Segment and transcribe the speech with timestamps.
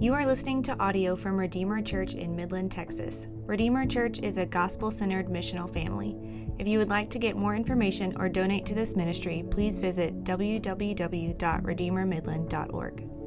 [0.00, 3.26] You are listening to audio from Redeemer Church in Midland, Texas.
[3.46, 6.16] Redeemer Church is a gospel centered missional family.
[6.56, 10.22] If you would like to get more information or donate to this ministry, please visit
[10.22, 13.17] www.redeemermidland.org.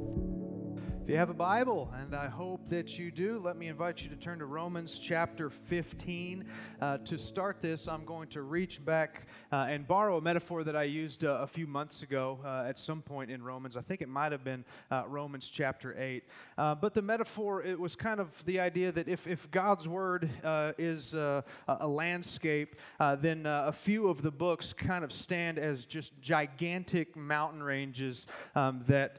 [1.11, 4.15] You have a Bible, and I hope that you do, let me invite you to
[4.15, 6.45] turn to Romans chapter 15.
[6.79, 10.77] Uh, to start this, I'm going to reach back uh, and borrow a metaphor that
[10.77, 13.75] I used uh, a few months ago uh, at some point in Romans.
[13.75, 16.23] I think it might have been uh, Romans chapter 8.
[16.57, 20.29] Uh, but the metaphor, it was kind of the idea that if, if God's word
[20.77, 21.43] is a
[21.85, 22.77] landscape,
[23.17, 28.81] then a few of the books kind of stand as just gigantic mountain ranges um,
[28.87, 29.17] that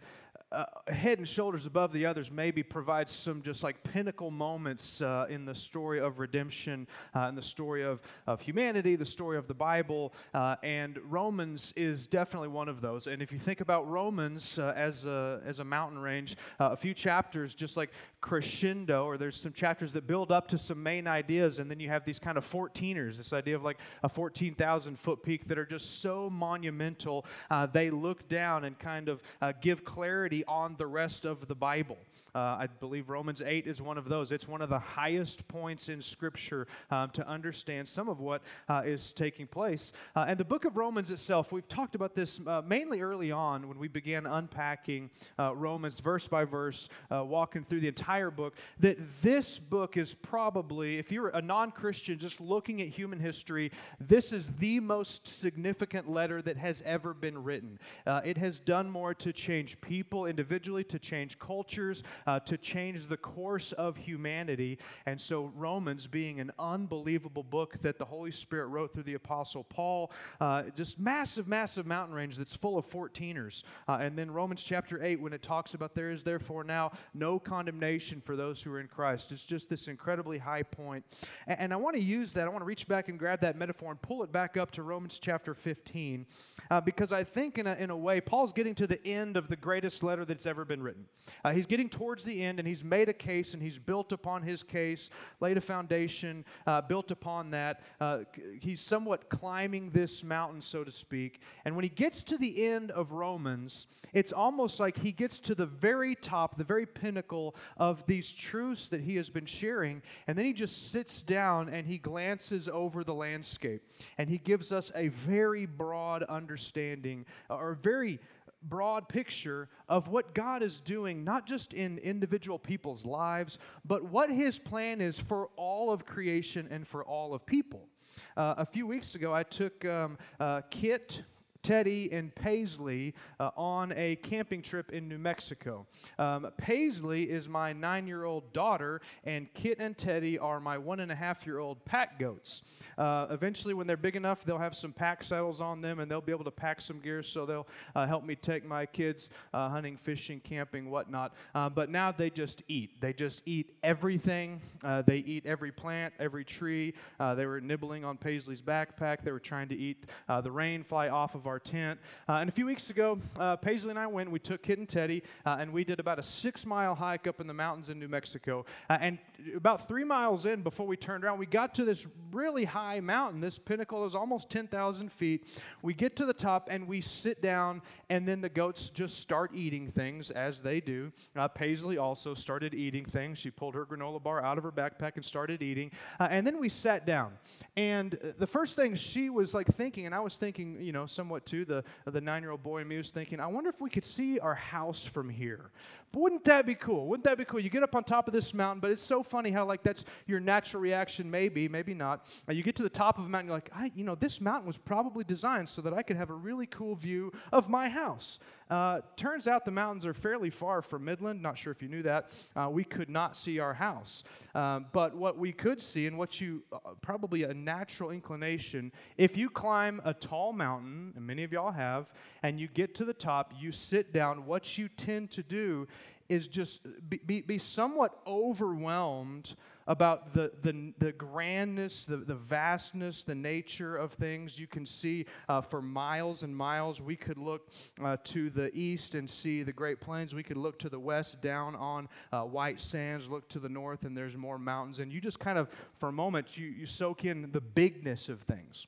[0.53, 5.27] uh, head and shoulders above the others maybe provides some just like pinnacle moments uh,
[5.29, 9.49] in the story of redemption, uh, in the story of, of humanity, the story of
[9.49, 10.13] the Bible.
[10.35, 13.07] Uh, and Romans is definitely one of those.
[13.07, 16.77] And if you think about Romans uh, as, a, as a mountain range, uh, a
[16.77, 17.91] few chapters just like
[18.23, 21.91] crescendo, or there's some chapters that build up to some main ideas, and then you
[21.91, 25.67] have these kind of 14ers, this idea of like a 14,000 foot peak that are
[25.67, 27.27] just so monumental.
[27.73, 29.23] they look down and kind of
[29.61, 31.99] give clarity on the rest of the Bible.
[32.35, 34.33] Uh, I believe Romans 8 is one of those.
[34.33, 38.83] It's one of the highest points in Scripture um, to understand some of what uh,
[38.85, 39.93] is taking place.
[40.15, 43.69] Uh, and the book of Romans itself, we've talked about this uh, mainly early on
[43.69, 48.55] when we began unpacking uh, Romans verse by verse, uh, walking through the entire book,
[48.81, 53.71] that this book is probably, if you're a non Christian just looking at human history,
[54.01, 57.79] this is the most significant letter that has ever been written.
[58.07, 63.17] it has done more to change people individually, to change cultures, uh, to change the
[63.17, 64.79] course of humanity.
[65.07, 69.65] And so, Romans, being an unbelievable book that the Holy Spirit wrote through the Apostle
[69.65, 73.63] Paul, uh, just massive, massive mountain range that's full of 14ers.
[73.89, 77.39] Uh, and then Romans chapter 8, when it talks about there is therefore now no
[77.39, 81.05] condemnation for those who are in Christ, it's just this incredibly high point.
[81.47, 83.57] And, and I want to use that, I want to reach back and grab that
[83.57, 86.27] metaphor and pull it back up to Romans chapter 15,
[86.71, 89.49] uh, because I think in a, in a way, Paul's getting to the end of
[89.49, 91.07] the greatest letter that's ever been written.
[91.45, 94.43] Uh, he's getting towards the end, and he's made a case, and he's built upon
[94.43, 95.11] his case,
[95.41, 97.83] laid a foundation, uh, built upon that.
[98.01, 98.21] Uh,
[98.61, 101.41] he's somewhat climbing this mountain, so to speak.
[101.65, 105.55] And when he gets to the end of Romans, it's almost like he gets to
[105.55, 110.37] the very top, the very pinnacle of these truths that he has been sharing, and
[110.37, 113.83] then he just sits down and he glances over the landscape,
[114.19, 118.21] and he gives us a very broad understanding, or very
[118.63, 124.31] broad picture of what God is doing, not just in individual people's lives, but what
[124.31, 127.89] His plan is for all of creation and for all of people.
[128.37, 131.23] Uh, a few weeks ago, I took um, uh, Kit,
[131.63, 135.87] Teddy and Paisley uh, on a camping trip in New Mexico.
[136.19, 140.99] Um, Paisley is my nine year old daughter, and Kit and Teddy are my one
[141.01, 142.63] and a half year old pack goats.
[142.99, 146.21] Uh, eventually, when they're big enough, they'll have some pack saddles on them and they'll
[146.21, 149.69] be able to pack some gear so they'll uh, help me take my kids uh,
[149.69, 151.35] hunting, fishing, camping, whatnot.
[151.55, 153.01] Uh, but now they just eat.
[153.01, 154.61] They just eat everything.
[154.83, 156.95] Uh, they eat every plant, every tree.
[157.19, 159.23] they were nibbling on Paisley's backpack.
[159.23, 160.07] They were trying to eat
[160.43, 162.01] the rain fly off of our our tent.
[162.27, 164.89] Uh, and a few weeks ago, uh, Paisley and I went, we took Kit and
[164.89, 167.99] Teddy, uh, and we did about a six mile hike up in the mountains in
[167.99, 168.65] New Mexico.
[168.89, 169.19] Uh, and
[169.55, 173.43] about three miles in, before we turned around, we got to this really high mountain.
[173.43, 175.61] This pinnacle is almost 10,000 feet.
[175.83, 179.51] We get to the top and we sit down, and then the goats just start
[179.55, 181.13] eating things as they do.
[181.37, 183.39] Uh, Paisley also started eating things.
[183.39, 185.91] She pulled her granola bar out of her backpack and started eating.
[186.19, 187.33] Uh, and then we sat down.
[187.77, 191.42] And the first thing she was like thinking, and I was thinking, you know, somewhat
[191.47, 191.65] too.
[191.65, 194.05] The, the nine year old boy in me was thinking, I wonder if we could
[194.05, 195.71] see our house from here.
[196.13, 197.07] But wouldn't that be cool?
[197.07, 197.61] Wouldn't that be cool?
[197.61, 200.05] You get up on top of this mountain, but it's so funny how, like, that's
[200.27, 202.29] your natural reaction, maybe, maybe not.
[202.49, 204.41] Uh, you get to the top of a mountain, you're like, I, you know, this
[204.41, 207.89] mountain was probably designed so that I could have a really cool view of my
[207.89, 208.39] house.
[208.73, 211.43] Uh, turns out the mountains are fairly far from Midland.
[211.43, 212.35] Not sure if you knew that.
[212.57, 214.25] Uh, we could not see our house.
[214.55, 219.37] Um, but what we could see, and what you uh, probably a natural inclination, if
[219.37, 223.13] you climb a tall mountain, and many of y'all have, and you get to the
[223.13, 225.87] top, you sit down, what you tend to do
[226.31, 229.55] is just be, be, be somewhat overwhelmed
[229.87, 234.59] about the, the, the grandness, the, the vastness, the nature of things.
[234.59, 237.01] You can see uh, for miles and miles.
[237.01, 237.71] We could look
[238.03, 240.35] uh, to the east and see the Great Plains.
[240.35, 244.05] We could look to the west down on uh, white sands, look to the north,
[244.05, 244.99] and there's more mountains.
[244.99, 245.69] And you just kind of,
[245.99, 248.87] for a moment, you, you soak in the bigness of things.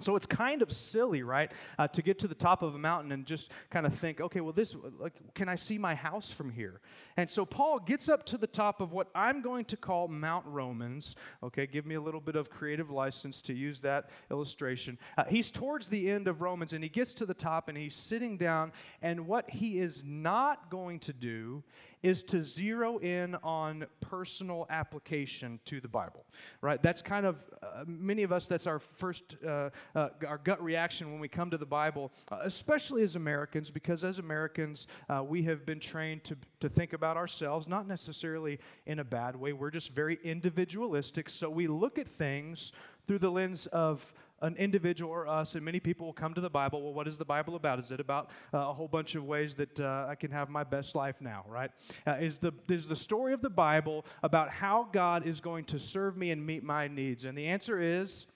[0.00, 3.12] So it's kind of silly, right, uh, to get to the top of a mountain
[3.12, 6.50] and just kind of think, okay, well, this, like, can I see my house from
[6.50, 6.80] here?
[7.16, 10.46] And so Paul gets up to the top of what I'm going to call Mount
[10.46, 11.14] Romans.
[11.44, 14.98] Okay, give me a little bit of creative license to use that illustration.
[15.16, 17.94] Uh, he's towards the end of Romans and he gets to the top and he's
[17.94, 18.72] sitting down.
[19.00, 21.62] And what he is not going to do
[22.02, 26.26] is to zero in on personal application to the Bible,
[26.60, 26.82] right?
[26.82, 31.10] That's kind of, uh, many of us, that's our first, uh, uh, our gut reaction
[31.10, 35.42] when we come to the Bible, uh, especially as Americans, because as Americans, uh, we
[35.44, 39.52] have been trained to, to think about ourselves, not necessarily in a bad way.
[39.52, 42.72] We're just very individualistic, so we look at things
[43.06, 46.50] through the lens of an individual or us, and many people will come to the
[46.50, 46.82] Bible.
[46.82, 47.78] Well, what is the Bible about?
[47.78, 50.64] Is it about uh, a whole bunch of ways that uh, I can have my
[50.64, 51.70] best life now, right?
[52.06, 55.78] Uh, is, the, is the story of the Bible about how God is going to
[55.78, 57.24] serve me and meet my needs?
[57.24, 58.26] And the answer is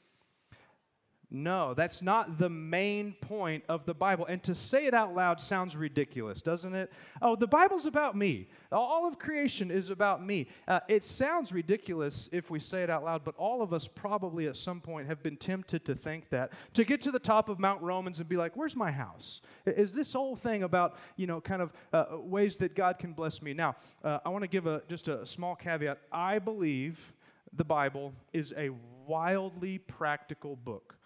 [1.30, 4.24] no, that's not the main point of the Bible.
[4.24, 6.90] And to say it out loud sounds ridiculous, doesn't it?
[7.20, 8.48] Oh, the Bible's about me.
[8.72, 10.46] All of creation is about me.
[10.66, 14.46] Uh, it sounds ridiculous if we say it out loud, but all of us probably
[14.46, 16.52] at some point have been tempted to think that.
[16.72, 19.42] To get to the top of Mount Romans and be like, where's my house?
[19.66, 23.42] Is this whole thing about, you know, kind of uh, ways that God can bless
[23.42, 23.52] me?
[23.52, 25.98] Now, uh, I want to give a, just a small caveat.
[26.10, 27.12] I believe
[27.52, 28.70] the Bible is a
[29.06, 30.97] wildly practical book.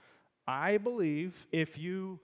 [0.46, 2.20] I believe if you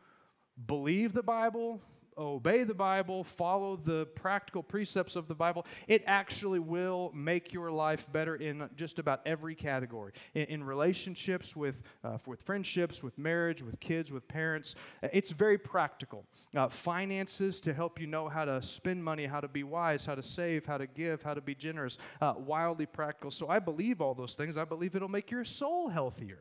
[0.66, 1.80] believe the Bible,
[2.18, 7.70] obey the Bible, follow the practical precepts of the Bible, it actually will make your
[7.70, 10.12] life better in just about every category.
[10.34, 14.74] In, in relationships, with, uh, with friendships, with marriage, with kids, with parents.
[15.02, 16.26] It's very practical.
[16.54, 20.16] Uh, finances to help you know how to spend money, how to be wise, how
[20.16, 21.98] to save, how to give, how to be generous.
[22.20, 23.30] Uh, wildly practical.
[23.30, 24.56] So I believe all those things.
[24.56, 26.40] I believe it'll make your soul healthier.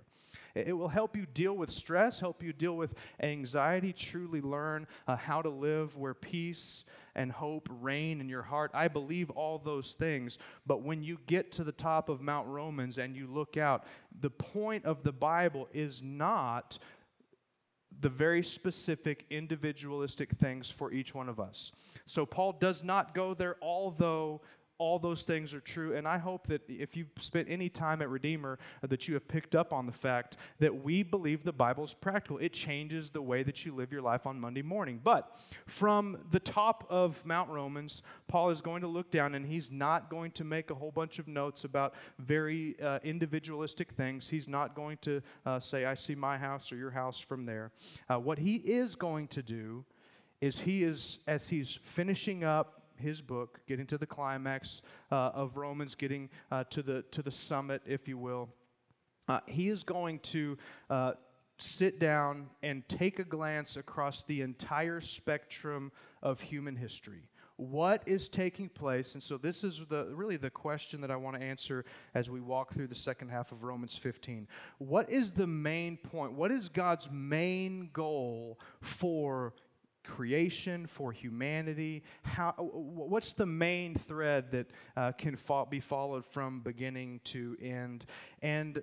[0.66, 5.16] It will help you deal with stress, help you deal with anxiety, truly learn uh,
[5.16, 8.72] how to live where peace and hope reign in your heart.
[8.74, 10.38] I believe all those things.
[10.66, 13.86] But when you get to the top of Mount Romans and you look out,
[14.20, 16.78] the point of the Bible is not
[18.00, 21.72] the very specific individualistic things for each one of us.
[22.06, 24.42] So Paul does not go there, although
[24.80, 25.96] all those things are true.
[25.96, 29.28] And I hope that if you've spent any time at Redeemer, uh, that you have
[29.28, 32.38] picked up on the fact that we believe the Bible is practical.
[32.38, 35.00] It changes the way that you live your life on Monday morning.
[35.04, 35.36] But
[35.66, 40.10] from the top of Mount Romans, Paul is going to look down and he's not
[40.10, 44.30] going to make a whole bunch of notes about very uh, individualistic things.
[44.30, 47.72] He's not going to uh, say, I see my house or your house from there.
[48.10, 49.86] Uh, what he is going to do
[50.40, 55.58] is he is, as he's finishing up his book, getting to the climax uh, of
[55.58, 58.50] Romans, getting uh, to, the, to the summit, if you will,
[59.28, 60.58] uh, he is going to
[60.90, 61.14] uh,
[61.58, 65.92] sit down and take a glance across the entire spectrum
[66.22, 67.30] of human history.
[67.58, 69.16] What is taking place?
[69.16, 72.40] And so, this is the, really the question that I want to answer as we
[72.40, 74.48] walk through the second half of Romans 15.
[74.78, 76.34] What is the main point?
[76.34, 79.56] What is God's main goal for
[80.08, 82.04] creation, for humanity?
[82.24, 88.06] How, what's the main thread that uh, can fo- be followed from beginning to end?
[88.42, 88.82] And uh,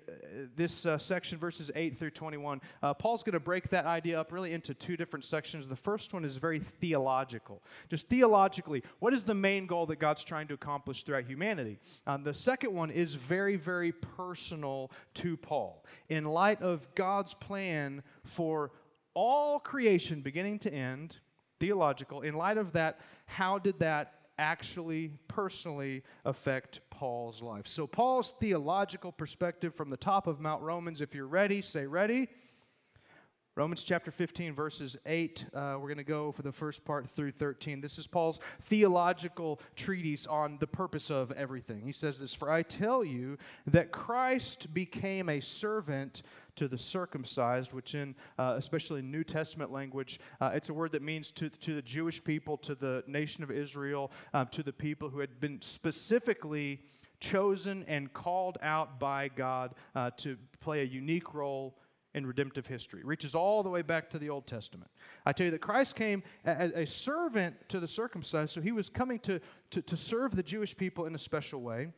[0.55, 4.31] this uh, section, verses 8 through 21, uh, Paul's going to break that idea up
[4.31, 5.67] really into two different sections.
[5.67, 7.63] The first one is very theological.
[7.89, 11.79] Just theologically, what is the main goal that God's trying to accomplish throughout humanity?
[12.05, 15.83] Um, the second one is very, very personal to Paul.
[16.09, 18.71] In light of God's plan for
[19.15, 21.17] all creation, beginning to end,
[21.59, 22.21] theological.
[22.21, 27.67] In light of that, how did that actually personally affect Paul's life?
[27.67, 32.27] So, Paul's theological perspective from the top of Mount Romans, if you're ready, say ready.
[33.57, 35.45] Romans chapter 15, verses 8.
[35.53, 37.79] Uh, we're going to go for the first part through 13.
[37.79, 41.83] This is Paul's theological treatise on the purpose of everything.
[41.85, 46.21] He says this For I tell you that Christ became a servant
[46.55, 51.01] to the circumcised, which in uh, especially New Testament language, uh, it's a word that
[51.01, 55.09] means to, to the Jewish people, to the nation of Israel, uh, to the people
[55.09, 56.81] who had been specifically
[57.19, 61.77] chosen and called out by God uh, to play a unique role
[62.13, 63.01] in redemptive history.
[63.03, 64.89] Reaches all the way back to the Old Testament.
[65.25, 68.89] I tell you that Christ came as a servant to the circumcised, so he was
[68.89, 71.89] coming to, to, to serve the Jewish people in a special way.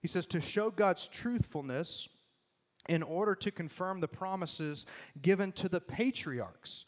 [0.00, 2.08] He says to show God's truthfulness
[2.88, 4.86] in order to confirm the promises
[5.20, 6.84] given to the patriarchs.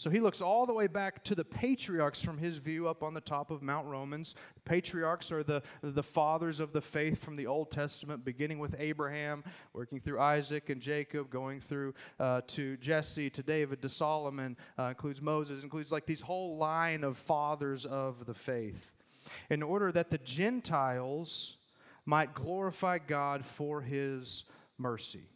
[0.00, 3.12] So he looks all the way back to the patriarchs from his view up on
[3.12, 4.34] the top of Mount Romans.
[4.64, 9.44] Patriarchs are the, the fathers of the faith from the Old Testament, beginning with Abraham,
[9.74, 14.84] working through Isaac and Jacob, going through uh, to Jesse, to David, to Solomon, uh,
[14.84, 18.92] includes Moses, includes like these whole line of fathers of the faith.
[19.50, 21.58] In order that the Gentiles
[22.06, 24.44] might glorify God for his
[24.78, 25.28] mercy.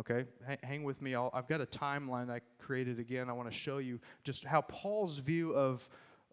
[0.00, 0.24] Okay,
[0.62, 1.14] hang with me.
[1.14, 3.28] i have got a timeline I created again.
[3.28, 5.90] I want to show you just how Paul's view of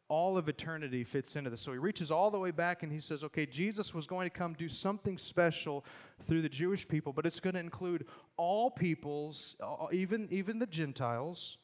[0.08, 1.64] all of eternity fits into this.
[1.64, 4.30] So he reaches all the way back and he says, okay, Jesus was going to
[4.30, 5.84] come do something special
[6.24, 8.06] through the Jewish people, but it's going to include
[8.38, 9.58] all peoples,
[9.92, 11.58] even, even the Gentiles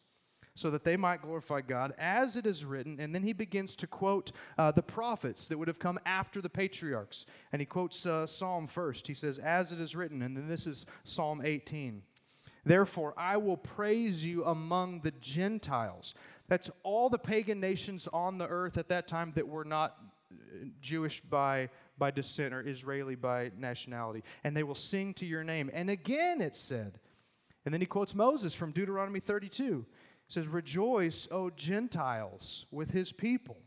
[0.55, 2.99] so that they might glorify God, as it is written.
[2.99, 6.49] And then he begins to quote uh, the prophets that would have come after the
[6.49, 7.25] patriarchs.
[7.51, 9.07] And he quotes uh, Psalm first.
[9.07, 10.21] He says, As it is written.
[10.21, 12.03] And then this is Psalm 18.
[12.65, 16.13] Therefore, I will praise you among the Gentiles.
[16.47, 19.97] That's all the pagan nations on the earth at that time that were not
[20.31, 20.35] uh,
[20.81, 24.23] Jewish by, by descent or Israeli by nationality.
[24.43, 25.71] And they will sing to your name.
[25.73, 26.99] And again it said,
[27.65, 29.85] and then he quotes Moses from Deuteronomy 32
[30.27, 33.57] says, Rejoice, O Gentiles, with his people.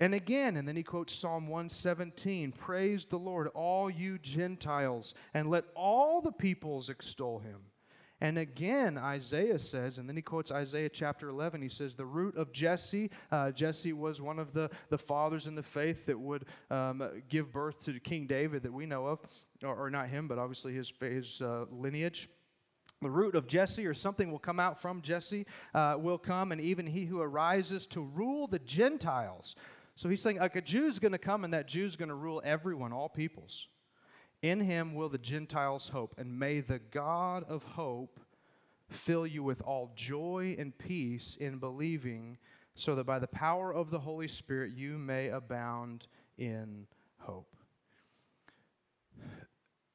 [0.00, 5.50] And again, and then he quotes Psalm 117 Praise the Lord, all you Gentiles, and
[5.50, 7.62] let all the peoples extol him.
[8.20, 11.62] And again, Isaiah says, and then he quotes Isaiah chapter 11.
[11.62, 15.54] He says, The root of Jesse, uh, Jesse was one of the, the fathers in
[15.54, 19.20] the faith that would um, give birth to King David that we know of,
[19.62, 22.28] or, or not him, but obviously his, his uh, lineage
[23.00, 26.60] the root of Jesse, or something will come out from Jesse, uh, will come, and
[26.60, 29.54] even he who arises to rule the Gentiles.
[29.94, 32.42] So he's saying, like a Jew's going to come, and that Jew's going to rule
[32.44, 33.68] everyone, all peoples.
[34.42, 38.20] In him will the Gentiles hope, and may the God of hope
[38.88, 42.38] fill you with all joy and peace in believing,
[42.74, 46.86] so that by the power of the Holy Spirit you may abound in
[47.18, 47.57] hope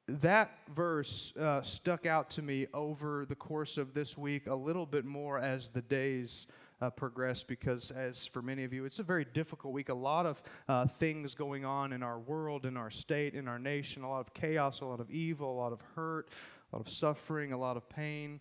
[0.06, 4.86] that verse uh, stuck out to me over the course of this week a little
[4.86, 6.46] bit more as the days
[6.82, 9.88] uh, progressed because, as for many of you, it's a very difficult week.
[9.88, 13.58] A lot of uh, things going on in our world, in our state, in our
[13.58, 16.28] nation, a lot of chaos, a lot of evil, a lot of hurt,
[16.72, 18.40] a lot of suffering, a lot of pain.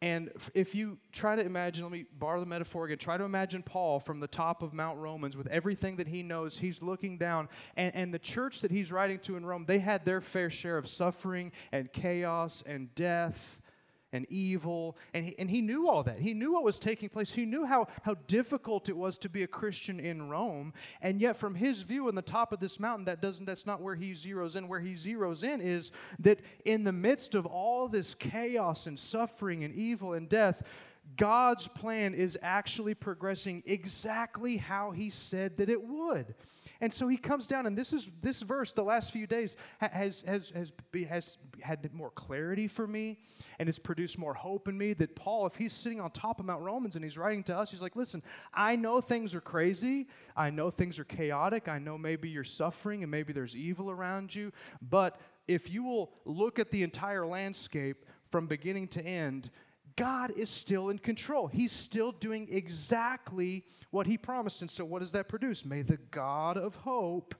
[0.00, 2.98] And if you try to imagine, let me borrow the metaphor again.
[2.98, 6.58] Try to imagine Paul from the top of Mount Romans with everything that he knows.
[6.58, 7.48] He's looking down.
[7.76, 10.78] And, and the church that he's writing to in Rome, they had their fair share
[10.78, 13.60] of suffering and chaos and death
[14.12, 14.96] and evil.
[15.12, 16.18] And he, and he knew all that.
[16.18, 17.32] He knew what was taking place.
[17.32, 20.72] He knew how, how difficult it was to be a Christian in Rome.
[21.00, 23.82] And yet, from his view on the top of this mountain, that doesn't, that's not
[23.82, 24.68] where he zeroes in.
[24.68, 29.64] Where he zeroes in is that in the midst of all this chaos and suffering
[29.64, 30.62] and evil and death,
[31.16, 36.34] God's plan is actually progressing exactly how he said that it would.
[36.80, 38.72] And so he comes down, and this is this verse.
[38.72, 40.72] The last few days has has has
[41.08, 43.18] has had more clarity for me,
[43.58, 44.92] and it's produced more hope in me.
[44.92, 47.70] That Paul, if he's sitting on top of Mount Romans and he's writing to us,
[47.70, 48.22] he's like, "Listen,
[48.54, 50.06] I know things are crazy.
[50.36, 51.66] I know things are chaotic.
[51.66, 54.52] I know maybe you're suffering, and maybe there's evil around you.
[54.80, 59.50] But if you will look at the entire landscape from beginning to end."
[59.98, 61.48] God is still in control.
[61.48, 64.60] He's still doing exactly what He promised.
[64.62, 65.64] And so, what does that produce?
[65.64, 67.34] May the God of hope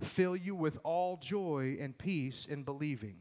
[0.00, 3.18] fill you with all joy and peace in believing.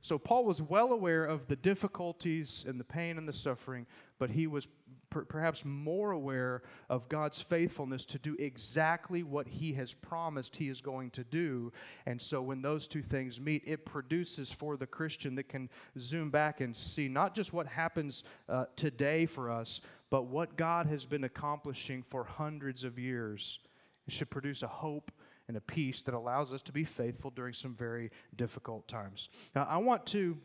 [0.00, 3.86] So, Paul was well aware of the difficulties and the pain and the suffering,
[4.20, 4.68] but he was
[5.16, 10.68] per- perhaps more aware of God's faithfulness to do exactly what He has promised He
[10.68, 11.72] is going to do.
[12.04, 16.30] And so when those two things meet, it produces for the Christian that can zoom
[16.30, 19.80] back and see not just what happens uh, today for us,
[20.10, 23.60] but what God has been accomplishing for hundreds of years.
[24.06, 25.10] It should produce a hope
[25.48, 29.28] and a peace that allows us to be faithful during some very difficult times.
[29.54, 30.36] Now, I want to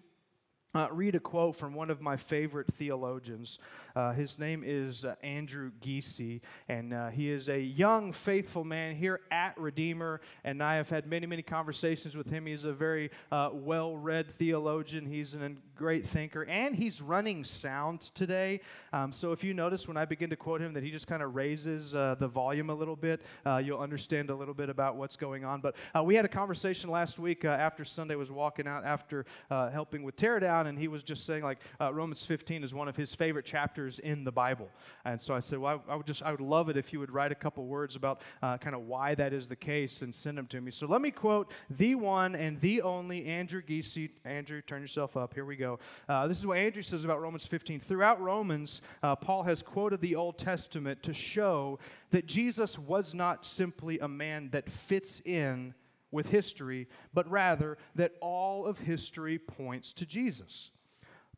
[0.73, 3.59] uh, read a quote from one of my favorite theologians.
[3.95, 8.95] Uh, his name is uh, Andrew Giese, and uh, he is a young, faithful man
[8.95, 10.21] here at Redeemer.
[10.43, 12.45] And I have had many, many conversations with him.
[12.45, 18.01] He's a very uh, well read theologian, he's a great thinker, and he's running sound
[18.01, 18.62] today.
[18.93, 21.24] Um, so if you notice when I begin to quote him that he just kind
[21.24, 23.21] of raises uh, the volume a little bit,
[23.63, 25.62] you'll understand a little bit about what's going on.
[25.62, 30.15] But we had a conversation last week after Sunday was walking out after helping with
[30.15, 33.80] Teardown and he was just saying like Romans 15 is one of his favorite chapters
[34.00, 34.69] in the Bible.
[35.05, 37.00] And so I said, well, I, I would just, I would love it if you
[37.00, 40.13] would write a couple words about uh, kind of why that is the case and
[40.13, 40.71] send them to me.
[40.71, 44.09] So let me quote the one and the only Andrew Giese.
[44.25, 45.33] Andrew, turn yourself up.
[45.33, 45.79] Here we go.
[46.07, 47.79] Uh, this is what Andrew says about Romans 15.
[47.79, 51.79] Throughout Romans, uh, Paul has quoted the Old Testament to show
[52.11, 55.73] that Jesus was not simply a man that fits in
[56.11, 60.71] with history, but rather that all of history points to Jesus.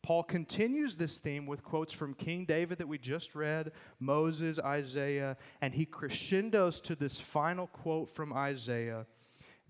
[0.03, 5.38] Paul continues this theme with quotes from King David that we just read, Moses, Isaiah,
[5.62, 9.05] and he crescendos to this final quote from Isaiah.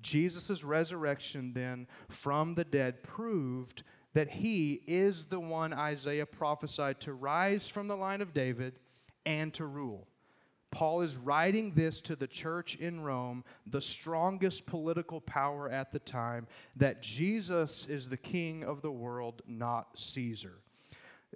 [0.01, 7.13] Jesus' resurrection, then, from the dead proved that he is the one Isaiah prophesied to
[7.13, 8.79] rise from the line of David
[9.25, 10.07] and to rule.
[10.73, 15.99] Paul is writing this to the church in Rome, the strongest political power at the
[15.99, 20.57] time, that Jesus is the king of the world, not Caesar.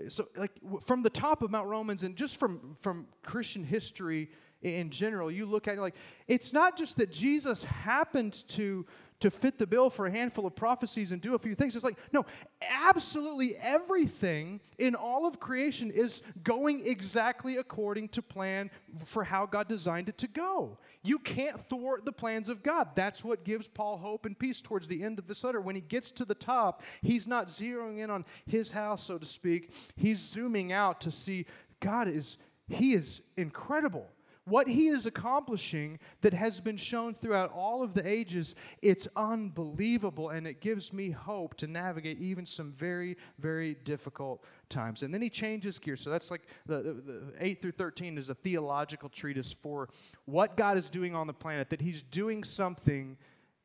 [0.08, 0.53] So, like
[0.86, 4.29] from the top of Mount Romans and just from, from Christian history
[4.63, 5.96] in general, you look at it like
[6.27, 8.88] it's not just that Jesus happened to
[9.19, 11.75] to fit the bill for a handful of prophecies and do a few things.
[11.75, 12.25] It's like, no,
[12.62, 18.69] absolutely everything in all of creation is going exactly according to plan
[19.05, 20.77] for how God designed it to go.
[21.01, 22.89] You can't thwart the plans of God.
[22.95, 25.62] That's what gives Paul hope and peace towards the end of this letter.
[25.62, 29.25] When he gets to the top, he's not zeroing in on his house, so to
[29.25, 29.74] speak.
[29.95, 31.45] He's zooming out to see
[31.79, 34.09] God is, he is incredible
[34.48, 40.30] what he is accomplishing that has been shown throughout all of the ages, it's unbelievable
[40.30, 45.04] and it gives me hope to navigate even some very, very difficult times.
[45.04, 46.01] And then he changes gears.
[46.01, 49.89] So that's like the, the, the 8 through 13 is a theological treatise for
[50.25, 53.18] what God is doing on the planet, that he's doing something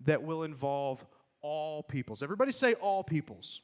[0.05, 1.05] that will involve
[1.43, 2.23] all peoples.
[2.23, 3.63] Everybody say all peoples.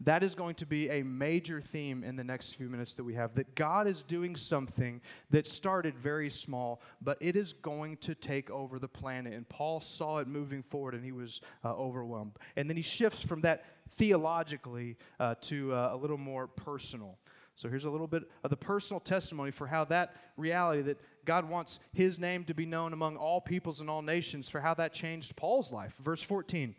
[0.00, 3.14] That is going to be a major theme in the next few minutes that we
[3.14, 3.34] have.
[3.34, 5.00] That God is doing something
[5.30, 9.32] that started very small, but it is going to take over the planet.
[9.32, 12.32] And Paul saw it moving forward and he was uh, overwhelmed.
[12.56, 17.18] And then he shifts from that theologically uh, to uh, a little more personal.
[17.54, 21.48] So here's a little bit of the personal testimony for how that reality that God
[21.48, 24.92] wants his name to be known among all peoples and all nations, for how that
[24.92, 25.94] changed Paul's life.
[26.02, 26.74] Verse 14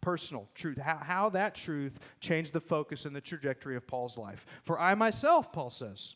[0.00, 4.46] personal truth, how, how that truth changed the focus and the trajectory of Paul's life.
[4.62, 6.14] For I myself, Paul says,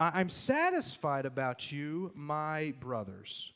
[0.00, 3.52] I'm satisfied about you, my brothers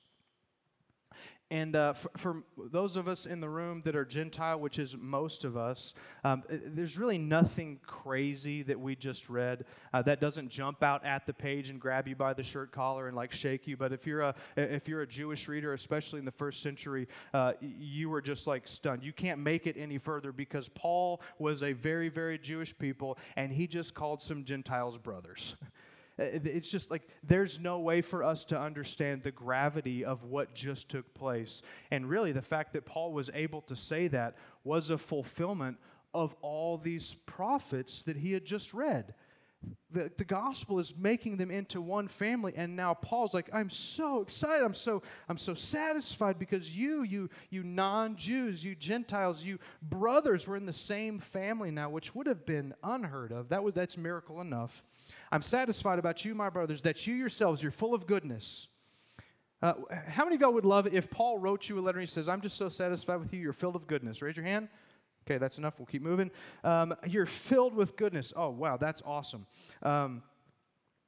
[1.51, 4.97] and uh, for, for, those of us in the room that are Gentile, which is
[4.97, 5.95] most of us,
[6.25, 11.25] um, there's really nothing crazy that we just read uh, that doesn't jump out at
[11.25, 13.77] the page and grab you by the shirt collar and like shake you.
[13.77, 17.53] But if you're a if you're a Jewish reader, especially in the first century, uh,
[17.61, 19.05] you were just like stunned.
[19.05, 23.53] You can't make it any further because Paul was a very very Jewish people, and
[23.53, 25.55] he just called some Gentiles brothers.
[26.19, 30.55] Uh, it's just like there's no way for us to understand the gravity of what
[30.55, 31.63] just took place.
[31.91, 35.79] And really, the fact that Paul was able to say that was a fulfillment
[36.15, 39.15] of all these prophets that he had just read.
[39.91, 44.21] The, the gospel is making them into one family and now paul's like i'm so
[44.21, 50.47] excited i'm so i'm so satisfied because you you you non-jews you gentiles you brothers
[50.47, 53.97] were in the same family now which would have been unheard of that was that's
[53.97, 54.85] miracle enough
[55.33, 58.69] I'm satisfied about you, my brothers, that you yourselves, you're full of goodness.
[59.63, 59.75] Uh,
[60.07, 62.29] how many of y'all would love if Paul wrote you a letter and he says,
[62.29, 64.23] I'm just so satisfied with you, you're filled of goodness?
[64.23, 64.69] Raise your hand.
[65.27, 65.75] Okay, that's enough.
[65.79, 66.31] We'll keep moving.
[66.63, 68.33] Um, you're filled with goodness.
[68.37, 69.47] Oh, wow, that's awesome.
[69.83, 70.23] Um,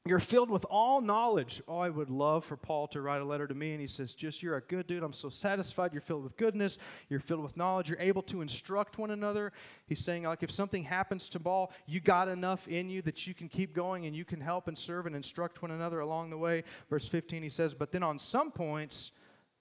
[0.08, 1.62] you're filled with all knowledge.
[1.66, 4.14] Oh, I would love for Paul to write a letter to me and he says,
[4.14, 5.02] Just you're a good dude.
[5.02, 5.92] I'm so satisfied.
[5.92, 6.78] You're filled with goodness.
[7.08, 7.88] You're filled with knowledge.
[7.88, 9.52] You're able to instruct one another.
[9.86, 13.34] He's saying, like, if something happens to Paul, you got enough in you that you
[13.34, 16.38] can keep going and you can help and serve and instruct one another along the
[16.38, 16.64] way.
[16.90, 19.12] Verse 15, he says, But then on some points,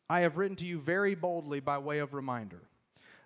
[0.09, 2.61] I have written to you very boldly by way of reminder.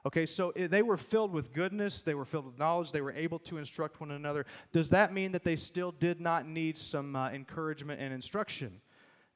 [0.06, 3.38] Okay, so they were filled with goodness, they were filled with knowledge, they were able
[3.40, 4.46] to instruct one another.
[4.72, 8.82] Does that mean that they still did not need some uh, encouragement and instruction?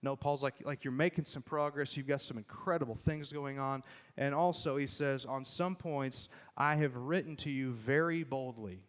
[0.02, 1.98] No, Paul's like, like you're making some progress.
[1.98, 3.82] You've got some incredible things going on.
[4.18, 8.82] And also, he says, on some points, I have written to you very boldly.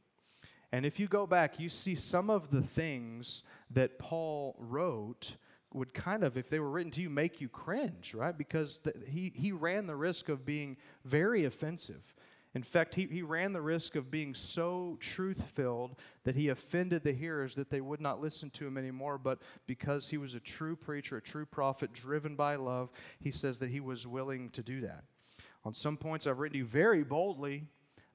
[0.73, 5.37] And if you go back, you see some of the things that Paul wrote
[5.72, 8.37] would kind of, if they were written to you, make you cringe, right?
[8.37, 12.14] Because the, he, he ran the risk of being very offensive.
[12.55, 17.02] In fact, he, he ran the risk of being so truth filled that he offended
[17.02, 19.18] the hearers that they would not listen to him anymore.
[19.18, 23.59] But because he was a true preacher, a true prophet, driven by love, he says
[23.59, 25.05] that he was willing to do that.
[25.64, 27.64] On some points, I've written you very boldly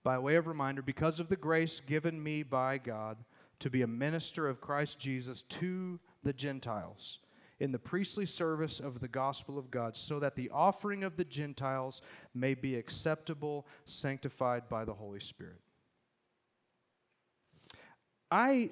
[0.04, 3.18] by way of reminder, because of the grace given me by God
[3.60, 7.20] to be a minister of Christ Jesus to the Gentiles
[7.62, 11.24] in the priestly service of the gospel of God, so that the offering of the
[11.24, 12.02] Gentiles
[12.34, 15.62] may be acceptable, sanctified by the Holy Spirit.
[18.32, 18.72] I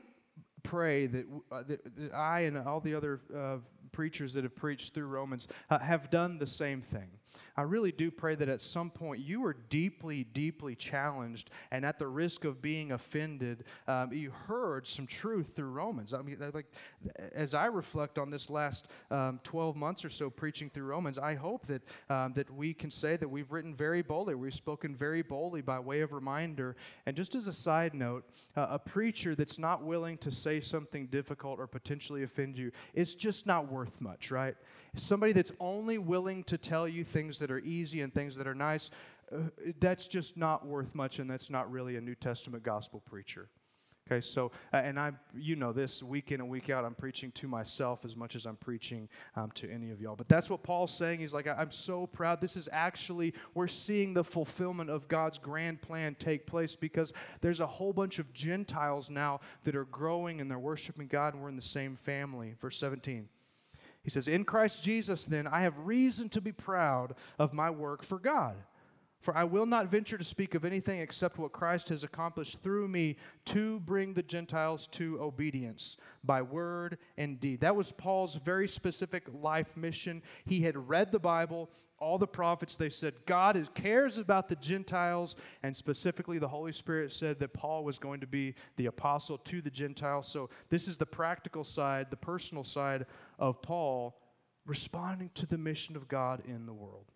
[0.63, 3.57] pray that, uh, that, that, I and all the other uh,
[3.91, 7.18] preachers that have preached through Romans uh, have done the same thing.
[7.55, 11.99] I really do pray that at some point you were deeply, deeply challenged, and at
[11.99, 16.13] the risk of being offended, um, you heard some truth through Romans.
[16.13, 16.67] I mean, like
[17.33, 21.35] as I reflect on this last um, 12 months or so preaching through Romans, I
[21.35, 25.21] hope that um, that we can say that we've written very boldly, we've spoken very
[25.21, 26.75] boldly by way of reminder.
[27.05, 31.07] And just as a side note, uh, a preacher that's not willing to say something
[31.07, 34.55] difficult or potentially offend you is just not worth much, right?
[34.95, 38.55] Somebody that's only willing to tell you things that are easy and things that are
[38.55, 38.89] nice,
[39.31, 43.49] uh, that's just not worth much, and that's not really a New Testament gospel preacher.
[44.11, 47.31] Okay, so, uh, and I, you know this, week in and week out, I'm preaching
[47.33, 50.15] to myself as much as I'm preaching um, to any of y'all.
[50.15, 51.19] But that's what Paul's saying.
[51.19, 52.41] He's like, I'm so proud.
[52.41, 57.59] This is actually, we're seeing the fulfillment of God's grand plan take place because there's
[57.59, 61.49] a whole bunch of Gentiles now that are growing and they're worshiping God, and we're
[61.49, 62.55] in the same family.
[62.59, 63.29] Verse 17.
[64.09, 68.03] He says, In Christ Jesus, then, I have reason to be proud of my work
[68.03, 68.55] for God.
[69.21, 72.87] For I will not venture to speak of anything except what Christ has accomplished through
[72.87, 77.59] me to bring the Gentiles to obedience by word and deed.
[77.59, 80.21] That was Paul's very specific life mission.
[80.45, 84.55] He had read the Bible, all the prophets, they said God is, cares about the
[84.55, 89.37] Gentiles, and specifically the Holy Spirit said that Paul was going to be the apostle
[89.39, 90.29] to the Gentiles.
[90.29, 93.05] So this is the practical side, the personal side
[93.37, 94.17] of Paul
[94.65, 97.11] responding to the mission of God in the world.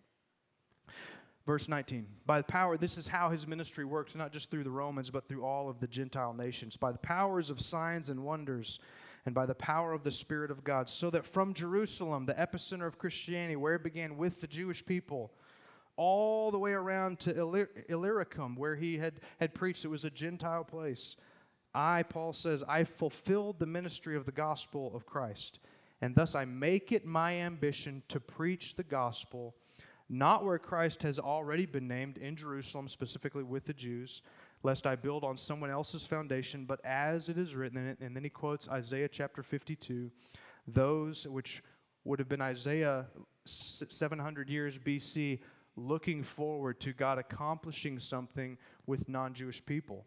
[1.46, 4.70] Verse 19, by the power, this is how his ministry works, not just through the
[4.70, 8.80] Romans, but through all of the Gentile nations, by the powers of signs and wonders,
[9.26, 12.86] and by the power of the Spirit of God, so that from Jerusalem, the epicenter
[12.86, 15.32] of Christianity, where it began with the Jewish people,
[15.96, 20.64] all the way around to Illyricum, where he had, had preached, it was a Gentile
[20.64, 21.16] place.
[21.74, 25.58] I, Paul says, I fulfilled the ministry of the gospel of Christ,
[26.00, 29.54] and thus I make it my ambition to preach the gospel
[30.18, 34.22] not where Christ has already been named in Jerusalem, specifically with the Jews,
[34.62, 38.30] lest I build on someone else's foundation, but as it is written, and then he
[38.30, 40.10] quotes Isaiah chapter 52,
[40.66, 41.62] those which
[42.04, 43.06] would have been Isaiah
[43.44, 45.40] 700 years BC,
[45.76, 50.06] looking forward to God accomplishing something with non Jewish people.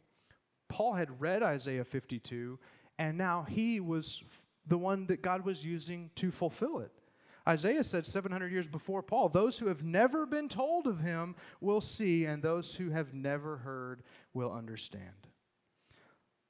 [0.69, 2.59] Paul had read Isaiah 52,
[2.97, 4.23] and now he was
[4.65, 6.91] the one that God was using to fulfill it.
[7.47, 11.79] Isaiah said 700 years before Paul, those who have never been told of him will
[11.79, 15.27] see, and those who have never heard will understand.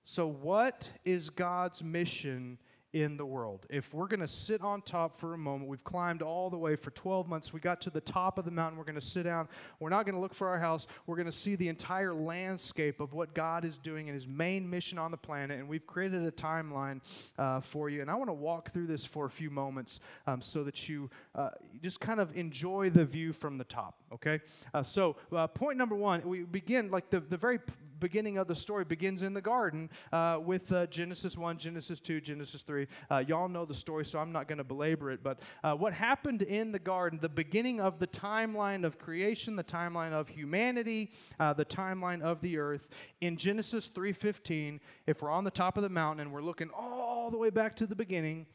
[0.04, 2.58] So, what is God's mission
[2.94, 3.66] in the world.
[3.70, 6.76] If we're going to sit on top for a moment, we've climbed all the way
[6.76, 7.52] for 12 months.
[7.52, 8.78] We got to the top of the mountain.
[8.78, 9.48] We're going to sit down.
[9.80, 10.88] We're not going to look for our house.
[11.06, 14.70] We're going to see the entire landscape of what God is doing and His main
[14.70, 15.60] mission on the planet.
[15.60, 17.02] And we've created a timeline
[17.38, 18.02] uh, for you.
[18.02, 21.10] And I want to walk through this for a few moments um, so that you
[21.36, 21.50] uh,
[21.84, 24.40] just kind of enjoy the view from the top, okay?
[24.74, 27.60] Uh, so, uh, point number one, we begin like the, the very
[28.00, 32.22] beginning of the story begins in the garden uh, with uh, Genesis 1, Genesis 2,
[32.22, 32.88] Genesis 3.
[33.10, 35.24] Uh, y'all know the story, so I'm not going to belabor it.
[35.24, 39.64] But uh, what happened in the garden, the beginning of the timeline of creation, the
[39.64, 42.90] timeline of humanity, uh, the timeline of the earth,
[43.22, 47.32] in Genesis 3.15, if we're on the top of the mountain and we're looking all
[47.32, 48.46] the way back to the beginning,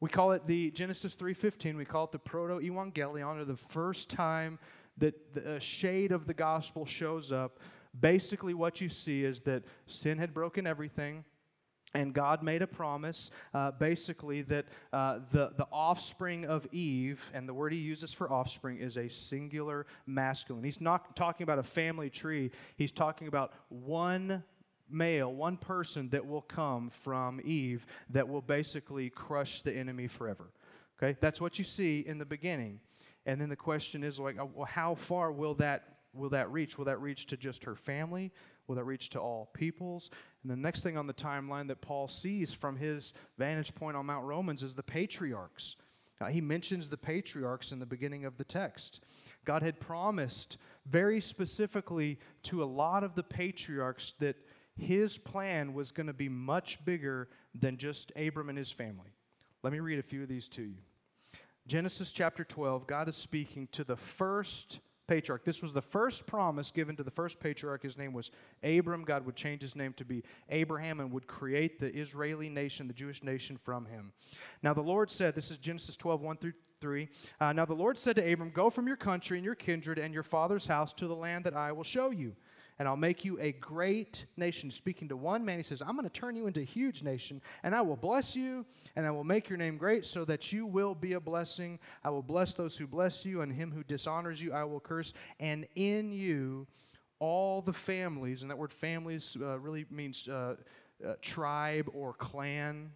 [0.00, 4.58] we call it the Genesis 3.15, we call it the proto-evangelion, or the first time
[4.98, 7.58] that the shade of the gospel shows up
[7.98, 11.24] basically what you see is that sin had broken everything.
[11.96, 17.48] And God made a promise, uh, basically, that uh, the, the offspring of Eve, and
[17.48, 20.64] the word he uses for offspring is a singular masculine.
[20.64, 24.42] He's not talking about a family tree, he's talking about one
[24.90, 30.50] male, one person that will come from Eve that will basically crush the enemy forever.
[30.98, 32.80] Okay, that's what you see in the beginning.
[33.26, 36.78] And then the question is like, uh, well, how far will that will that reach?
[36.78, 38.32] Will that reach to just her family?
[38.66, 40.10] Will that reach to all peoples?
[40.42, 44.06] And the next thing on the timeline that Paul sees from his vantage point on
[44.06, 45.76] Mount Romans is the patriarchs.
[46.20, 49.04] Uh, he mentions the patriarchs in the beginning of the text.
[49.44, 54.36] God had promised very specifically to a lot of the patriarchs that
[54.76, 59.10] his plan was going to be much bigger than just Abram and his family.
[59.62, 60.78] Let me read a few of these to you.
[61.66, 65.44] Genesis chapter 12, God is speaking to the first patriarch.
[65.44, 67.82] This was the first promise given to the first patriarch.
[67.82, 68.30] His name was
[68.62, 69.04] Abram.
[69.04, 72.94] God would change his name to be Abraham and would create the Israeli nation, the
[72.94, 74.12] Jewish nation from him.
[74.62, 77.08] Now the Lord said, this is Genesis 12, 1 through 3.
[77.40, 80.14] Uh, now the Lord said to Abram, Go from your country and your kindred and
[80.14, 82.34] your father's house to the land that I will show you
[82.78, 84.70] and I'll make you a great nation.
[84.70, 87.40] Speaking to one man, he says, I'm going to turn you into a huge nation,
[87.62, 90.66] and I will bless you, and I will make your name great, so that you
[90.66, 91.78] will be a blessing.
[92.02, 95.12] I will bless those who bless you, and him who dishonors you, I will curse.
[95.38, 96.66] And in you,
[97.20, 100.56] all the families, and that word families uh, really means uh,
[101.04, 102.90] uh, tribe or clan,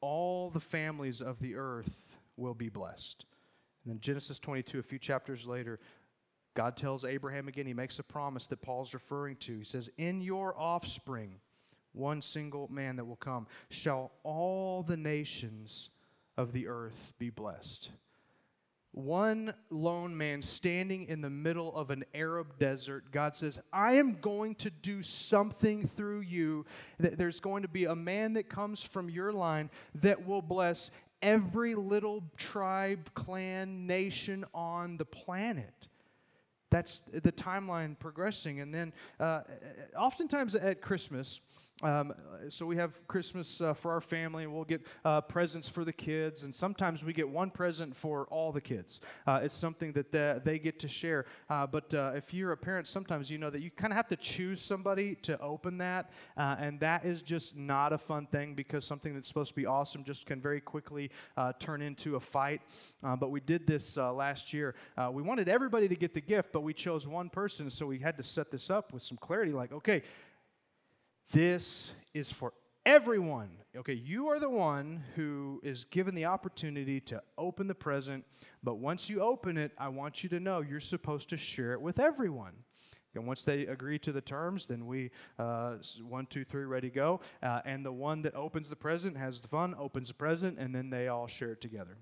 [0.00, 3.24] all the families of the earth will be blessed.
[3.84, 5.78] And then Genesis 22, a few chapters later,
[6.54, 9.58] God tells Abraham again, he makes a promise that Paul's referring to.
[9.58, 11.36] He says, In your offspring,
[11.92, 15.90] one single man that will come, shall all the nations
[16.36, 17.90] of the earth be blessed.
[18.92, 24.18] One lone man standing in the middle of an Arab desert, God says, I am
[24.20, 26.66] going to do something through you.
[26.98, 30.90] There's going to be a man that comes from your line that will bless
[31.22, 35.88] every little tribe, clan, nation on the planet
[36.70, 38.60] that's the timeline progressing.
[38.60, 39.42] And then, uh,
[39.96, 41.40] oftentimes at Christmas,
[41.82, 42.12] um,
[42.48, 45.92] so we have Christmas uh, for our family, and we'll get uh, presents for the
[45.92, 49.00] kids, and sometimes we get one present for all the kids.
[49.26, 51.24] Uh, it's something that the, they get to share.
[51.48, 54.08] Uh, but uh, if you're a parent, sometimes you know that you kind of have
[54.08, 58.54] to choose somebody to open that, uh, and that is just not a fun thing
[58.54, 61.10] because something that's supposed to be awesome just can very quickly
[61.58, 62.60] turn into a fight.
[63.02, 64.74] but we did this last year.
[65.12, 68.16] we wanted everybody to get the gift, but we chose one person, so we had
[68.16, 69.52] to set this up with some clarity.
[69.52, 70.02] Like, okay
[71.32, 72.52] this is for
[72.84, 73.50] everyone.
[73.76, 78.24] Okay, you are the one who is given the opportunity to open the present,
[78.64, 81.80] but once you open it, I want you to know you're supposed to share it
[81.80, 82.54] with everyone.
[83.14, 85.74] And once they agree to the terms, then we, uh,
[86.08, 87.20] one, two, three, ready, go.
[87.42, 90.74] Uh, and the one that opens the present has the fun, opens the present, and
[90.74, 91.98] then they all share it together.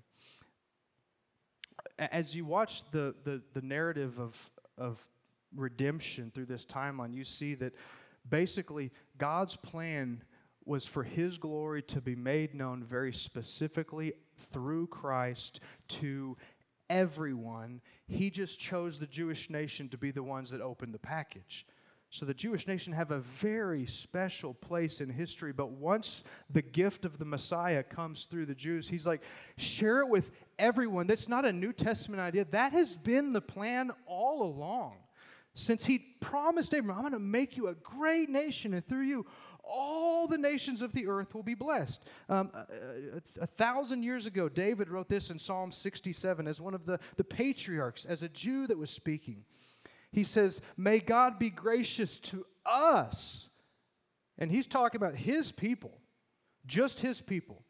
[1.99, 5.09] As you watch the, the, the narrative of, of
[5.55, 7.73] redemption through this timeline, you see that
[8.27, 10.23] basically God's plan
[10.65, 16.37] was for his glory to be made known very specifically through Christ to
[16.89, 17.81] everyone.
[18.07, 21.65] He just chose the Jewish nation to be the ones that opened the package.
[22.11, 27.05] So the Jewish nation have a very special place in history, but once the gift
[27.05, 29.21] of the Messiah comes through the Jews, he's like,
[29.57, 31.05] share it with everyone.
[31.05, 32.45] That's not a New Testament idea.
[32.45, 34.95] That has been the plan all along
[35.53, 39.25] since he promised Abraham, I'm going to make you a great nation, and through you,
[39.63, 42.09] all the nations of the earth will be blessed.
[42.27, 46.73] Um, a, a, a, thousand years ago, David wrote this in Psalm 67 as one
[46.73, 49.43] of the, the patriarchs, as a Jew that was speaking.
[50.11, 53.47] He says, May God be gracious to us.
[54.37, 55.97] And he's talking about his people,
[56.65, 57.63] just his people,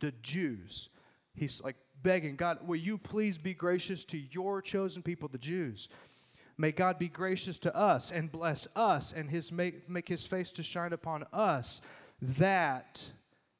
[0.00, 0.88] the Jews.
[1.34, 5.88] He's like begging, God, will you please be gracious to your chosen people, the Jews?
[6.56, 10.52] May God be gracious to us and bless us and his make, make his face
[10.52, 11.80] to shine upon us,
[12.22, 13.04] that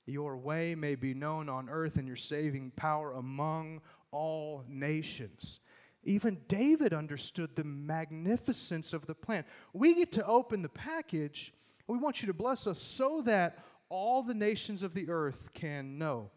[0.06, 3.80] your way may be known on earth and your saving power among
[4.12, 5.58] all nations.
[6.06, 9.44] Even David understood the magnificence of the plan.
[9.72, 11.52] We get to open the package.
[11.86, 15.98] We want you to bless us so that all the nations of the earth can
[15.98, 16.30] know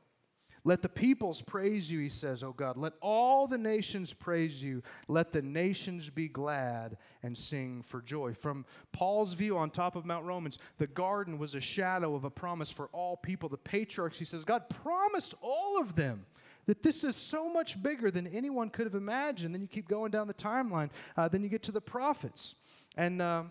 [0.68, 2.76] let the peoples praise you, he says, O God.
[2.76, 4.84] Let all the nations praise you.
[5.08, 8.34] Let the nations be glad and sing for joy.
[8.34, 12.30] From Paul's view on top of Mount Romans, the garden was a shadow of a
[12.30, 13.48] promise for all people.
[13.48, 16.26] The patriarchs, he says, God promised all of them
[16.68, 19.54] that this is so much bigger than anyone could have imagined.
[19.54, 20.92] Then you keep going down the timeline.
[21.18, 22.56] Uh, then you get to the prophets.
[22.96, 23.22] And.
[23.22, 23.44] Uh,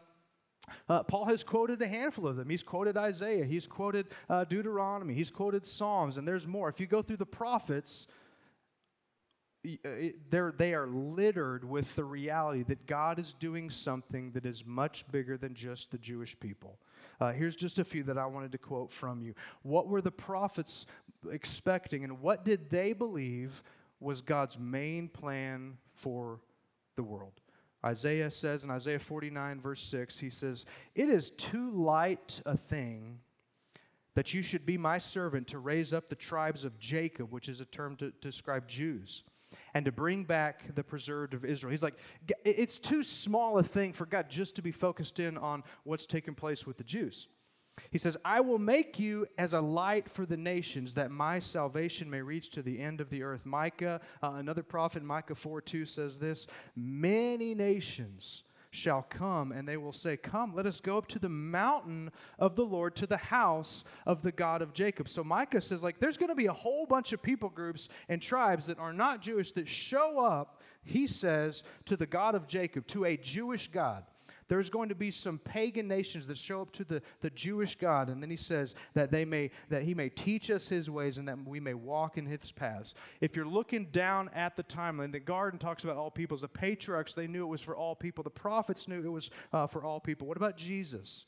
[0.89, 2.49] uh, Paul has quoted a handful of them.
[2.49, 6.69] He's quoted Isaiah, he's quoted uh, Deuteronomy, he's quoted Psalms, and there's more.
[6.69, 8.09] If you go through the prophets,
[10.31, 15.11] they're, they are littered with the reality that God is doing something that is much
[15.11, 16.79] bigger than just the Jewish people.
[17.21, 19.35] Uh, here's just a few that I wanted to quote from you.
[19.63, 20.87] What were the prophets
[21.31, 23.63] expecting, and what did they believe
[24.01, 26.41] was God's main plan for
[26.97, 27.41] the world?
[27.85, 33.21] Isaiah says in Isaiah 49, verse 6, he says, It is too light a thing
[34.15, 37.61] that you should be my servant to raise up the tribes of Jacob, which is
[37.61, 39.23] a term to, to describe Jews,
[39.77, 41.71] and to bring back the preserved of Israel.
[41.71, 41.99] He's like,
[42.47, 46.35] it's too small a thing for God just to be focused in on what's taking
[46.35, 47.29] place with the Jews.
[47.91, 52.09] He says, I will make you as a light for the nations, that my salvation
[52.09, 53.45] may reach to the end of the earth.
[53.45, 58.45] Micah, uh, another prophet, Micah 4 2 says this Many nations
[58.77, 62.55] shall come, and they will say, Come, let us go up to the mountain of
[62.55, 65.09] the Lord, to the house of the God of Jacob.
[65.09, 68.21] So Micah says, like, there's going to be a whole bunch of people groups and
[68.21, 72.87] tribes that are not Jewish that show up, he says, to the God of Jacob,
[72.89, 74.05] to a Jewish God.
[74.49, 78.09] There's going to be some pagan nations that show up to the, the Jewish God,
[78.09, 81.27] and then he says that they may that he may teach us his ways and
[81.27, 82.95] that we may walk in his paths.
[83.21, 86.43] If you're looking down at the timeline, the garden talks about all peoples.
[86.43, 88.23] The patriarchs they knew it was for all people.
[88.23, 90.29] The prophets knew it was uh, for all people.
[90.29, 91.27] What about Jesus?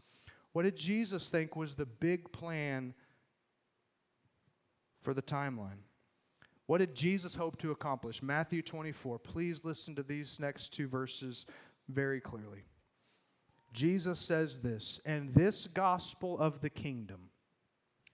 [0.53, 2.95] What did Jesus think was the big plan
[5.03, 5.83] for the timeline?
[6.67, 8.23] What did Jesus hope to accomplish?
[8.23, 9.19] Matthew 24.
[9.19, 11.47] Please listen to these next two verses
[11.89, 12.65] very clearly.
[13.73, 17.31] Jesus says this, and this gospel of the kingdom,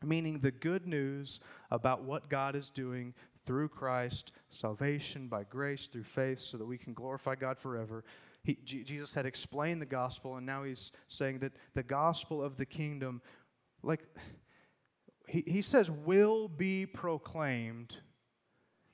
[0.02, 1.40] meaning the good news
[1.70, 3.14] about what God is doing
[3.46, 8.04] through Christ, salvation by grace through faith, so that we can glorify God forever.
[8.42, 12.56] He, G- Jesus had explained the gospel, and now he's saying that the gospel of
[12.56, 13.22] the kingdom,
[13.82, 14.02] like
[15.28, 17.96] he, he says, will be proclaimed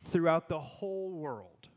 [0.04, 1.68] throughout the whole world.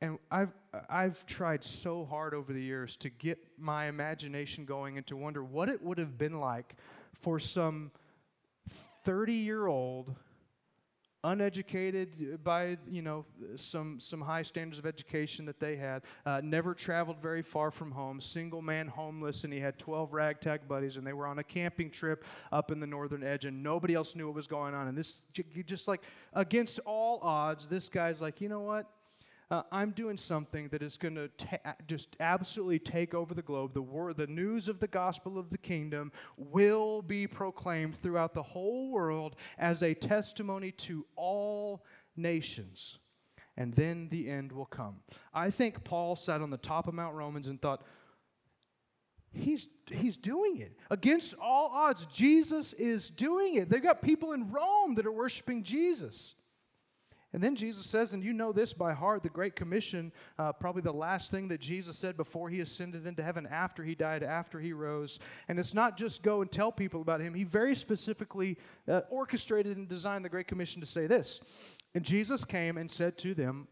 [0.00, 0.52] And I've,
[0.88, 5.42] I've tried so hard over the years to get my imagination going and to wonder
[5.42, 6.76] what it would have been like
[7.12, 7.90] for some
[9.04, 10.14] 30 year old
[11.22, 16.72] uneducated by you know some some high standards of education that they had uh, never
[16.72, 21.06] traveled very far from home single man homeless and he had 12 ragtag buddies and
[21.06, 24.26] they were on a camping trip up in the northern edge and nobody else knew
[24.26, 24.88] what was going on.
[24.88, 25.26] And this
[25.66, 26.02] just like
[26.32, 28.90] against all odds this guy's like you know what
[29.50, 33.74] uh, I'm doing something that is going to ta- just absolutely take over the globe.
[33.74, 38.90] The, the news of the gospel of the kingdom will be proclaimed throughout the whole
[38.90, 41.84] world as a testimony to all
[42.16, 42.98] nations.
[43.56, 45.00] And then the end will come.
[45.34, 47.82] I think Paul sat on the top of Mount Romans and thought,
[49.32, 50.76] He's, he's doing it.
[50.90, 53.68] Against all odds, Jesus is doing it.
[53.68, 56.34] They've got people in Rome that are worshiping Jesus.
[57.32, 60.82] And then Jesus says, and you know this by heart, the Great Commission, uh, probably
[60.82, 64.58] the last thing that Jesus said before he ascended into heaven, after he died, after
[64.58, 65.20] he rose.
[65.46, 67.34] And it's not just go and tell people about him.
[67.34, 71.40] He very specifically uh, orchestrated and designed the Great Commission to say this.
[71.94, 73.68] And Jesus came and said to them,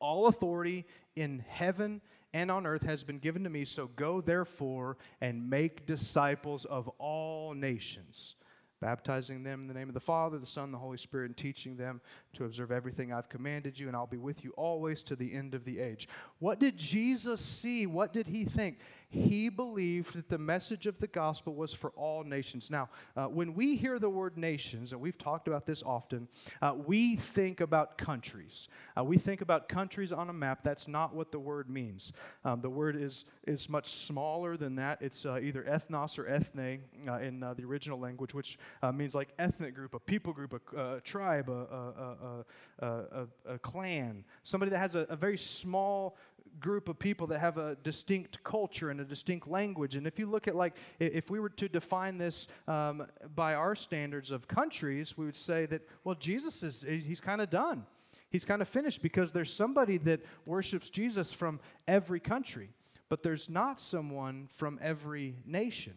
[0.00, 2.00] All authority in heaven
[2.32, 6.86] and on earth has been given to me, so go therefore and make disciples of
[6.98, 8.36] all nations
[8.80, 11.76] baptizing them in the name of the Father, the Son, the Holy Spirit, and teaching
[11.76, 12.00] them
[12.32, 15.54] to observe everything I've commanded you, and I'll be with you always to the end
[15.54, 16.08] of the age.
[16.38, 17.86] What did Jesus see?
[17.86, 18.78] What did he think?
[19.10, 22.70] He believed that the message of the gospel was for all nations.
[22.70, 26.28] Now, uh, when we hear the word nations, and we've talked about this often,
[26.62, 28.68] uh, we think about countries.
[28.96, 30.60] Uh, we think about countries on a map.
[30.62, 32.12] That's not what the word means.
[32.44, 34.98] Um, the word is, is much smaller than that.
[35.02, 38.58] It's uh, either ethnos or ethne uh, in uh, the original language, which
[38.94, 42.44] means like ethnic group, a people group, a, tribe, a,
[42.78, 46.16] a, a, a, clan, somebody that has a very small
[46.58, 49.94] group of people that have a distinct culture and a distinct language.
[49.94, 53.74] And if you look at, like, if we were to define this um, by our
[53.74, 57.84] standards of countries, we would say that, well, Jesus is, he's kind of done.
[58.30, 62.70] He's kind of finished because there's somebody that worships Jesus from every country,
[63.08, 65.94] but there's not someone from every nation.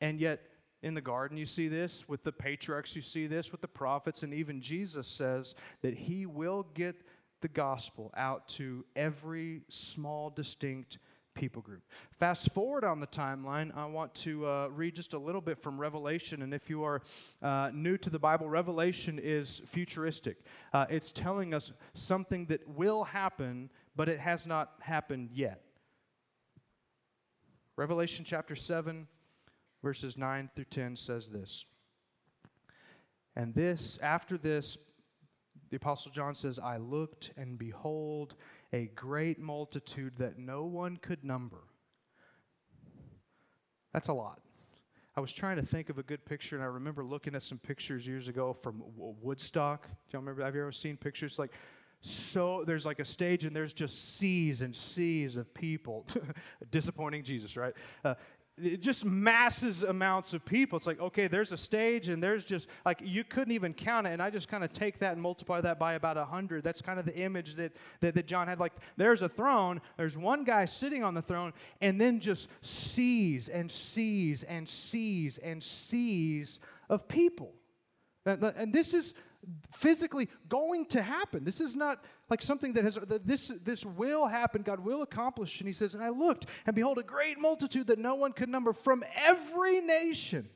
[0.00, 0.42] And yet,
[0.82, 2.06] in the garden, you see this.
[2.08, 3.50] With the patriarchs, you see this.
[3.50, 6.96] With the prophets, and even Jesus says that he will get
[7.44, 10.96] the gospel out to every small, distinct
[11.34, 11.82] people group.
[12.10, 15.78] Fast forward on the timeline, I want to uh, read just a little bit from
[15.78, 16.40] Revelation.
[16.40, 17.02] And if you are
[17.42, 20.38] uh, new to the Bible, Revelation is futuristic.
[20.72, 25.60] Uh, it's telling us something that will happen, but it has not happened yet.
[27.76, 29.06] Revelation chapter 7,
[29.82, 31.66] verses 9 through 10 says this.
[33.36, 34.78] And this, after this,
[35.74, 38.36] the Apostle John says, I looked and behold
[38.72, 41.64] a great multitude that no one could number.
[43.92, 44.40] That's a lot.
[45.16, 47.58] I was trying to think of a good picture, and I remember looking at some
[47.58, 49.88] pictures years ago from Woodstock.
[49.88, 50.44] Do y'all remember?
[50.44, 51.50] Have you ever seen pictures like
[52.02, 52.62] so?
[52.64, 56.06] There's like a stage, and there's just seas and seas of people.
[56.70, 57.74] Disappointing Jesus, right?
[58.04, 58.14] Uh,
[58.78, 60.76] just masses amounts of people.
[60.76, 64.10] It's like, okay, there's a stage and there's just like you couldn't even count it.
[64.10, 66.62] And I just kind of take that and multiply that by about a hundred.
[66.62, 68.60] That's kind of the image that, that, that John had.
[68.60, 73.48] Like there's a throne, there's one guy sitting on the throne, and then just seas
[73.48, 77.52] and seas and seas and seas of people.
[78.24, 79.14] And this is
[79.72, 81.44] physically going to happen.
[81.44, 84.62] This is not like something that has, this, this will happen.
[84.62, 85.60] God will accomplish.
[85.60, 88.48] And he says, And I looked, and behold, a great multitude that no one could
[88.48, 90.48] number from every nation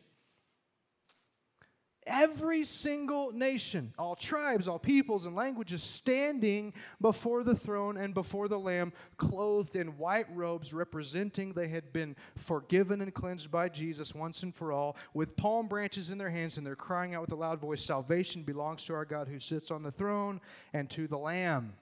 [2.09, 8.49] every single nation, all tribes, all peoples, and languages standing before the throne and before
[8.49, 14.15] the Lamb, clothed in white robes, representing they had been forgiven and cleansed by Jesus
[14.15, 17.33] once and for all, with palm branches in their hands, and they're crying out with
[17.33, 20.41] a loud voice Salvation belongs to our God who sits on the throne
[20.73, 21.75] and to the Lamb.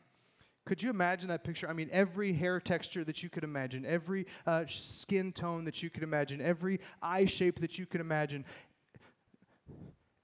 [0.66, 1.70] Could you imagine that picture?
[1.70, 5.90] I mean, every hair texture that you could imagine, every uh, skin tone that you
[5.90, 8.44] could imagine, every eye shape that you could imagine,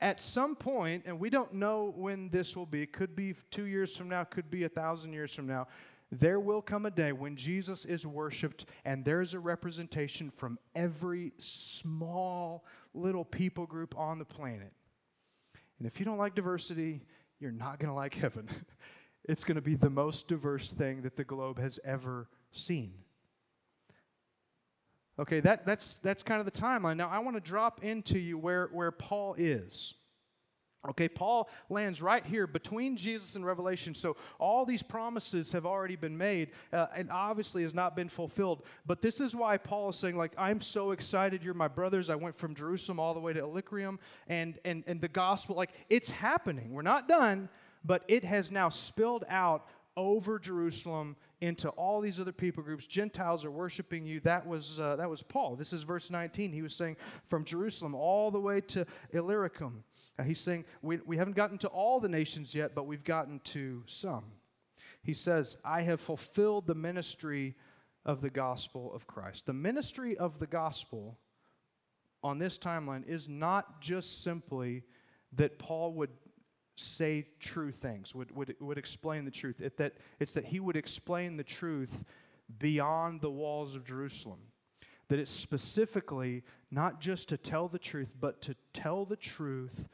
[0.03, 3.97] at some point, and we don't know when this will be, could be two years
[3.97, 5.69] from now, could be a thousand years from now,
[6.11, 11.33] there will come a day when Jesus is worshiped and there's a representation from every
[11.39, 14.73] small little people group on the planet.
[15.79, 17.03] And if you don't like diversity,
[17.39, 18.49] you're not going to like heaven.
[19.25, 22.93] it's going to be the most diverse thing that the globe has ever seen.
[25.19, 26.97] Okay, that, that's, that's kind of the timeline.
[26.97, 29.95] Now, I want to drop into you where, where Paul is.
[30.89, 33.95] Okay, Paul lands right here between Jesus and Revelation.
[33.95, 38.65] So all these promises have already been made uh, and obviously has not been fulfilled.
[38.85, 41.45] But this is why Paul is saying, like, I'm so excited.
[41.45, 42.11] You're my brothers.
[42.11, 45.71] I went from Jerusalem all the way to Illyricum and, and, and the gospel, like,
[45.89, 46.73] it's happening.
[46.73, 47.49] We're not done,
[47.85, 52.87] but it has now spilled out over Jerusalem into all these other people groups.
[52.87, 54.21] Gentiles are worshiping you.
[54.21, 55.57] That was, uh, that was Paul.
[55.57, 56.53] This is verse 19.
[56.53, 59.83] He was saying from Jerusalem all the way to Illyricum.
[60.17, 63.41] Uh, he's saying we, we haven't gotten to all the nations yet, but we've gotten
[63.41, 64.23] to some.
[65.03, 67.57] He says, I have fulfilled the ministry
[68.07, 69.47] of the gospel of Christ.
[69.47, 71.19] The ministry of the gospel
[72.23, 74.85] on this timeline is not just simply
[75.33, 76.11] that Paul would
[76.83, 79.61] say true things, would, would, would explain the truth.
[79.61, 82.05] It, that, it's that he would explain the truth
[82.59, 84.41] beyond the walls of Jerusalem.
[85.09, 89.89] That it's specifically not just to tell the truth, but to tell the truth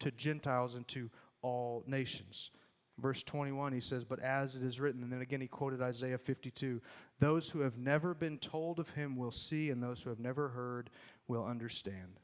[0.00, 1.10] to Gentiles and to
[1.42, 2.50] all nations.
[2.98, 6.18] Verse 21, he says, But as it is written, and then again he quoted Isaiah
[6.18, 6.80] 52
[7.20, 10.48] those who have never been told of him will see, and those who have never
[10.48, 10.90] heard
[11.28, 12.20] will understand.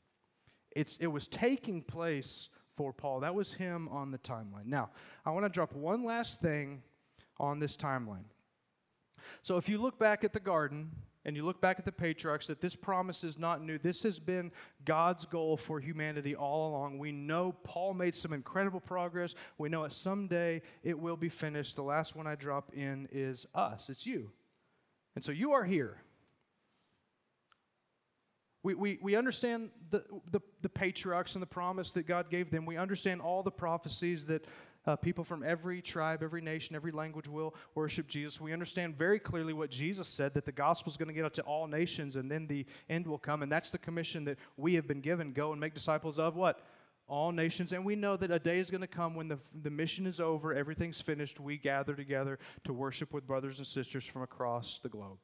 [0.72, 2.48] It's, it was taking place
[2.80, 3.20] for Paul.
[3.20, 4.64] That was him on the timeline.
[4.64, 4.88] Now,
[5.26, 6.82] I want to drop one last thing
[7.38, 8.24] on this timeline.
[9.42, 10.92] So, if you look back at the garden
[11.26, 13.76] and you look back at the patriarchs, that this promise is not new.
[13.76, 14.50] This has been
[14.82, 16.98] God's goal for humanity all along.
[16.98, 19.34] We know Paul made some incredible progress.
[19.58, 21.76] We know that someday it will be finished.
[21.76, 24.30] The last one I drop in is us, it's you.
[25.14, 25.98] And so you are here.
[28.62, 32.66] We, we, we understand the, the, the, patriarchs and the promise that God gave them.
[32.66, 34.44] We understand all the prophecies that
[34.86, 38.40] uh, people from every tribe, every nation, every language will worship Jesus.
[38.40, 41.34] We understand very clearly what Jesus said that the gospel is going to get out
[41.34, 43.42] to all nations and then the end will come.
[43.42, 46.64] And that's the commission that we have been given go and make disciples of what?
[47.08, 47.72] All nations.
[47.72, 50.20] And we know that a day is going to come when the, the mission is
[50.20, 51.40] over, everything's finished.
[51.40, 55.18] We gather together to worship with brothers and sisters from across the globe.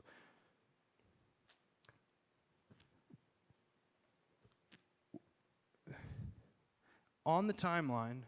[7.26, 8.20] On the timeline,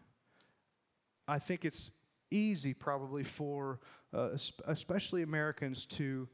[1.26, 1.92] I think it's
[2.30, 3.78] easy probably for
[4.12, 4.30] uh,
[4.66, 6.28] especially Americans to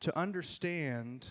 [0.00, 1.28] to understand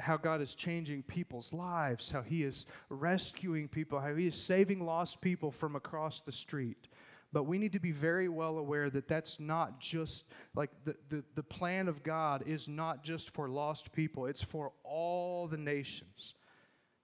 [0.00, 4.84] how God is changing people's lives, how He is rescuing people, how He is saving
[4.84, 6.88] lost people from across the street.
[7.32, 11.24] But we need to be very well aware that that's not just like the, the,
[11.34, 16.34] the plan of God is not just for lost people, it's for all the nations.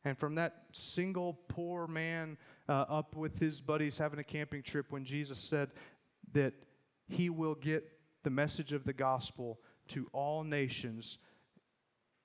[0.04, 2.38] And from that single poor man
[2.68, 5.70] uh, up with his buddies having a camping trip when Jesus said
[6.32, 6.54] that
[7.08, 7.84] he will get
[8.22, 11.18] the message of the gospel to all nations,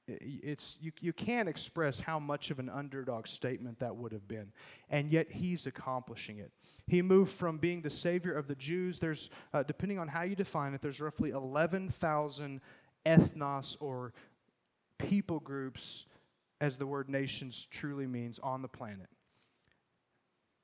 [0.08, 4.52] it's, you, you can't express how much of an underdog statement that would have been.
[4.90, 6.52] And yet he's accomplishing it.
[6.86, 10.36] He moved from being the savior of the Jews, there's, uh, depending on how you
[10.36, 12.62] define it, there's roughly 11,000
[13.06, 14.14] ethnos or
[15.00, 16.06] people groups
[16.62, 19.10] as the word nations truly means on the planet.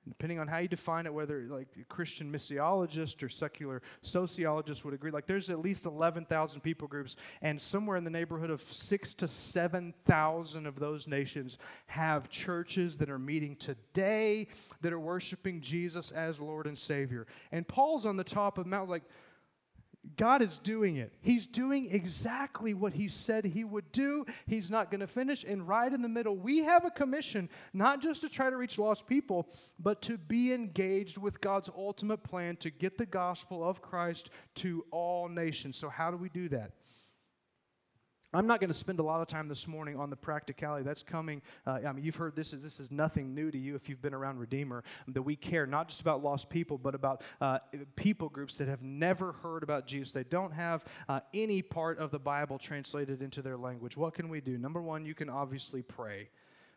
[0.08, 5.12] depending on how you define it, whether like Christian missiologist or secular sociologist would agree,
[5.12, 9.28] like there's at least 11,000 people groups, and somewhere in the neighborhood of six to
[9.28, 14.48] 7,000 of those nations have churches that are meeting today
[14.82, 17.28] that are worshiping Jesus as Lord and Savior.
[17.52, 19.04] And Paul's on the top of Mount, like,
[20.18, 21.14] God is doing it.
[21.22, 24.26] He's doing exactly what He said He would do.
[24.47, 25.43] He's not going to finish.
[25.43, 28.78] And right in the middle, we have a commission not just to try to reach
[28.78, 29.47] lost people,
[29.80, 34.86] but to be engaged with God's ultimate plan to get the gospel of Christ to
[34.91, 35.78] all nations.
[35.78, 36.72] So, how do we do that?
[38.34, 41.04] I'm not going to spend a lot of time this morning on the practicality that's
[41.04, 41.42] coming.
[41.68, 44.02] Uh, I mean, you've heard this is this is nothing new to you if you've
[44.02, 44.84] been around Redeemer.
[45.10, 47.60] That we care not just about lost people, but about uh,
[47.98, 50.14] people groups that have never heard about Jesus.
[50.14, 53.98] They don't have uh, any part of the Bible translated into their language.
[53.98, 54.58] What can we do?
[54.58, 56.30] Number one, you can obviously pray.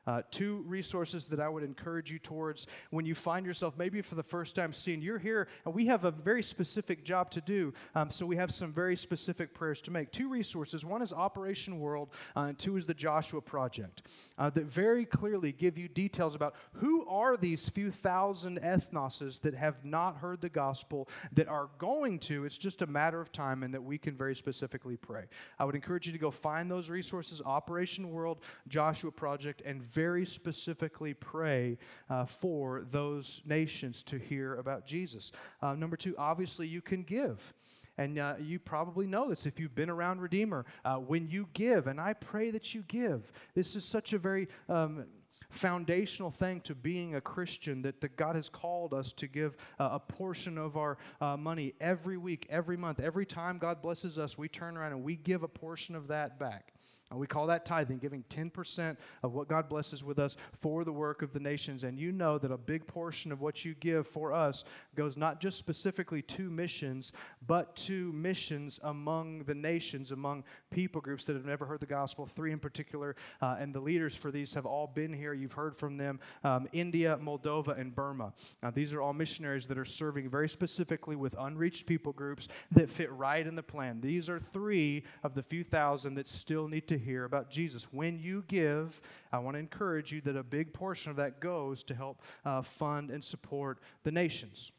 [0.06, 4.14] Uh, two resources that I would encourage you towards when you find yourself maybe for
[4.14, 7.72] the first time seeing you're here and we have a very specific job to do.
[7.94, 10.12] Um, so we have some very specific prayers to make.
[10.12, 14.02] Two resources one is Operation World, uh, and two is the Joshua Project
[14.38, 19.54] uh, that very clearly give you details about who are these few thousand ethnoses that
[19.54, 22.44] have not heard the gospel that are going to.
[22.44, 25.24] It's just a matter of time and that we can very specifically pray.
[25.58, 30.26] I would encourage you to go find those resources Operation World, Joshua Project, and very
[30.26, 31.78] specifically pray
[32.10, 35.32] uh, for those nations to hear about Jesus.
[35.62, 37.54] Uh, number two, obviously, you can give.
[37.96, 40.66] And uh, you probably know this if you've been around Redeemer.
[40.84, 44.48] Uh, when you give, and I pray that you give, this is such a very
[44.68, 45.06] um,
[45.54, 49.90] foundational thing to being a Christian that, that God has called us to give uh,
[49.92, 53.00] a portion of our uh, money every week, every month.
[53.00, 56.38] Every time God blesses us, we turn around and we give a portion of that
[56.38, 56.72] back.
[57.14, 60.92] And we call that tithing, giving 10% of what God blesses with us for the
[60.92, 61.84] work of the nations.
[61.84, 64.64] And you know that a big portion of what you give for us
[64.96, 67.12] goes not just specifically to missions,
[67.46, 72.26] but to missions among the nations, among people groups that have never heard the gospel,
[72.26, 73.14] three in particular.
[73.40, 75.32] Uh, and the leaders for these have all been here.
[75.32, 78.32] You've heard from them um, India, Moldova, and Burma.
[78.60, 82.90] Now, these are all missionaries that are serving very specifically with unreached people groups that
[82.90, 84.00] fit right in the plan.
[84.00, 87.88] These are three of the few thousand that still need to hear about Jesus.
[87.92, 89.00] When you give,
[89.32, 92.62] I want to encourage you that a big portion of that goes to help uh,
[92.62, 94.72] fund and support the nations.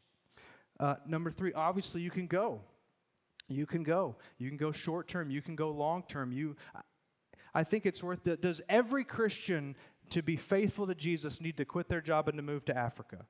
[0.78, 2.60] Uh, number three, obviously, you can go.
[3.48, 4.16] You can go.
[4.38, 5.30] You can go short term.
[5.30, 6.32] You can go long term.
[6.32, 6.56] You,
[7.54, 8.42] I think it's worth it.
[8.42, 9.76] Does every Christian
[10.10, 13.24] to be faithful to Jesus need to quit their job and to move to Africa?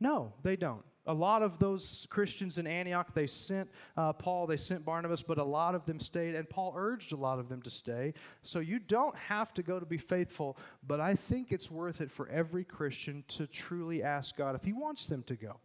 [0.00, 4.56] No, they don't a lot of those Christians in Antioch, they sent uh, Paul, they
[4.56, 7.62] sent Barnabas, but a lot of them stayed, and Paul urged a lot of them
[7.62, 8.14] to stay.
[8.42, 12.10] So you don't have to go to be faithful, but I think it's worth it
[12.10, 15.60] for every Christian to truly ask God if He wants them to go.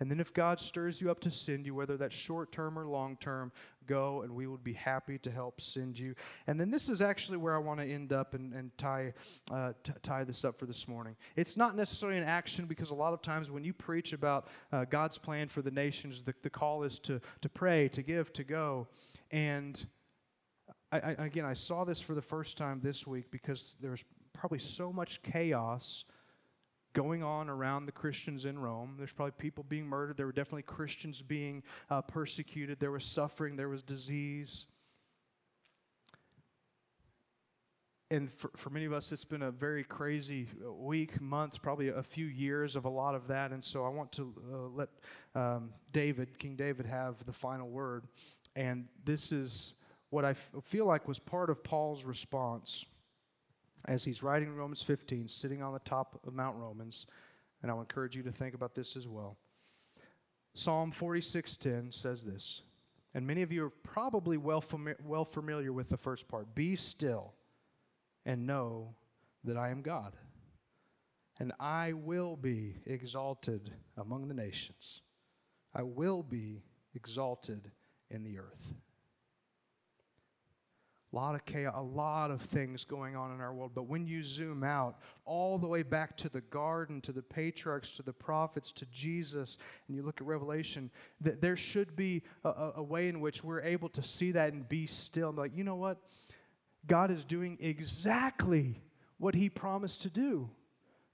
[0.00, 2.86] And then if God stirs you up to send you, whether that's short term or
[2.86, 3.52] long term,
[3.86, 6.14] go and we would be happy to help send you.
[6.46, 9.12] And then this is actually where I want to end up and, and tie,
[9.52, 11.16] uh, t- tie this up for this morning.
[11.36, 14.86] It's not necessarily an action because a lot of times when you preach about uh,
[14.86, 18.44] God's plan for the nations, the, the call is to, to pray, to give, to
[18.44, 18.88] go.
[19.30, 19.86] And
[20.90, 24.60] I, I, again, I saw this for the first time this week because there's probably
[24.60, 26.04] so much chaos
[26.92, 28.94] going on around the Christians in Rome.
[28.98, 30.16] There's probably people being murdered.
[30.16, 32.80] There were definitely Christians being uh, persecuted.
[32.80, 33.56] There was suffering.
[33.56, 34.66] There was disease.
[38.12, 42.02] And for, for many of us, it's been a very crazy week, months, probably a
[42.02, 43.52] few years of a lot of that.
[43.52, 44.88] And so I want to uh, let
[45.36, 48.06] um, David, King David, have the final word.
[48.56, 49.74] And this is
[50.10, 52.84] what I f- feel like was part of Paul's response
[53.86, 57.06] as he's writing Romans 15, sitting on the top of Mount Romans,
[57.62, 59.36] and I'll encourage you to think about this as well.
[60.54, 62.62] Psalm 46:10 says this,
[63.14, 66.54] and many of you are probably well, fami- well familiar with the first part.
[66.54, 67.34] Be still
[68.24, 68.94] and know
[69.44, 70.16] that I am God,
[71.38, 75.02] and I will be exalted among the nations.
[75.74, 76.62] I will be
[76.94, 77.70] exalted
[78.10, 78.74] in the earth.
[81.12, 83.72] A lot of chaos, a lot of things going on in our world.
[83.74, 87.96] But when you zoom out all the way back to the garden, to the patriarchs,
[87.96, 89.58] to the prophets, to Jesus,
[89.88, 90.88] and you look at Revelation,
[91.20, 94.68] that there should be a, a way in which we're able to see that and
[94.68, 95.98] be still and be like, you know what?
[96.86, 98.80] God is doing exactly
[99.18, 100.48] what he promised to do.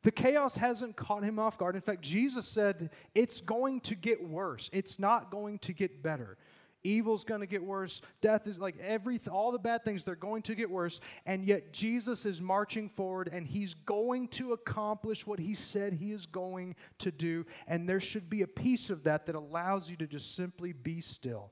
[0.03, 1.75] The chaos hasn't caught him off guard.
[1.75, 4.71] In fact, Jesus said, it's going to get worse.
[4.73, 6.39] It's not going to get better.
[6.85, 8.01] Evil's going to get worse.
[8.21, 11.01] Death is like every all the bad things they're going to get worse.
[11.25, 16.13] And yet Jesus is marching forward and he's going to accomplish what he said he
[16.13, 17.45] is going to do.
[17.67, 21.01] And there should be a piece of that that allows you to just simply be
[21.01, 21.51] still.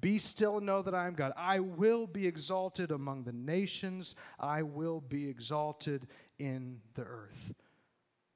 [0.00, 1.32] Be still and know that I am God.
[1.36, 4.14] I will be exalted among the nations.
[4.38, 6.06] I will be exalted
[6.38, 7.54] in the earth.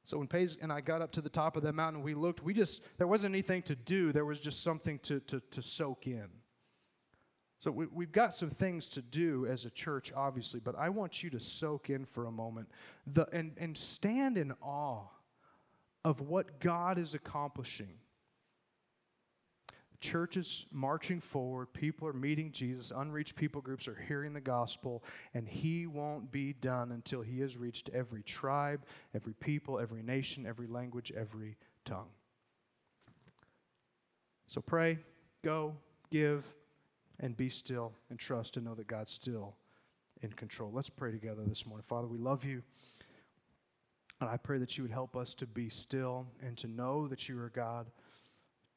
[0.05, 2.42] So when Paige and I got up to the top of that mountain, we looked,
[2.42, 6.07] we just, there wasn't anything to do, there was just something to, to, to soak
[6.07, 6.28] in.
[7.59, 11.22] So we, we've got some things to do as a church, obviously, but I want
[11.22, 12.70] you to soak in for a moment
[13.07, 15.05] the, and, and stand in awe
[16.05, 17.98] of what God is accomplishing
[20.01, 21.72] church is marching forward.
[21.72, 22.92] People are meeting Jesus.
[22.94, 25.05] Unreached people groups are hearing the gospel.
[25.34, 28.84] And he won't be done until he has reached every tribe,
[29.14, 32.09] every people, every nation, every language, every tongue.
[34.46, 34.98] So pray,
[35.44, 35.76] go,
[36.11, 36.44] give,
[37.20, 39.55] and be still and trust and know that God's still
[40.22, 40.70] in control.
[40.72, 41.84] Let's pray together this morning.
[41.86, 42.62] Father, we love you.
[44.20, 47.28] And I pray that you would help us to be still and to know that
[47.28, 47.86] you are God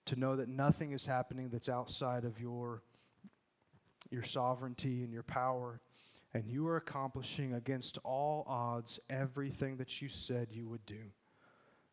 [0.05, 2.81] to know that nothing is happening that's outside of your,
[4.09, 5.81] your sovereignty and your power.
[6.33, 11.11] And you are accomplishing against all odds everything that you said you would do.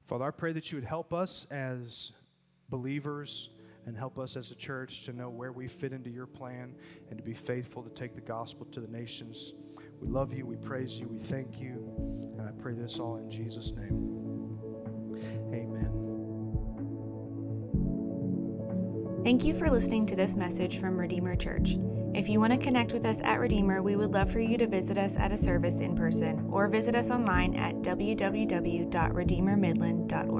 [0.07, 2.13] Father, I pray that you would help us as
[2.69, 3.51] believers
[3.87, 6.75] and help us as a church to know where we fit into your plan
[7.09, 9.53] and to be faithful to take the gospel to the nations.
[10.01, 11.93] We love you, we praise you, we thank you,
[12.39, 14.30] and I pray this all in Jesus' name.
[19.31, 21.77] Thank you for listening to this message from Redeemer Church.
[22.15, 24.67] If you want to connect with us at Redeemer, we would love for you to
[24.67, 30.40] visit us at a service in person or visit us online at www.redeemermidland.org.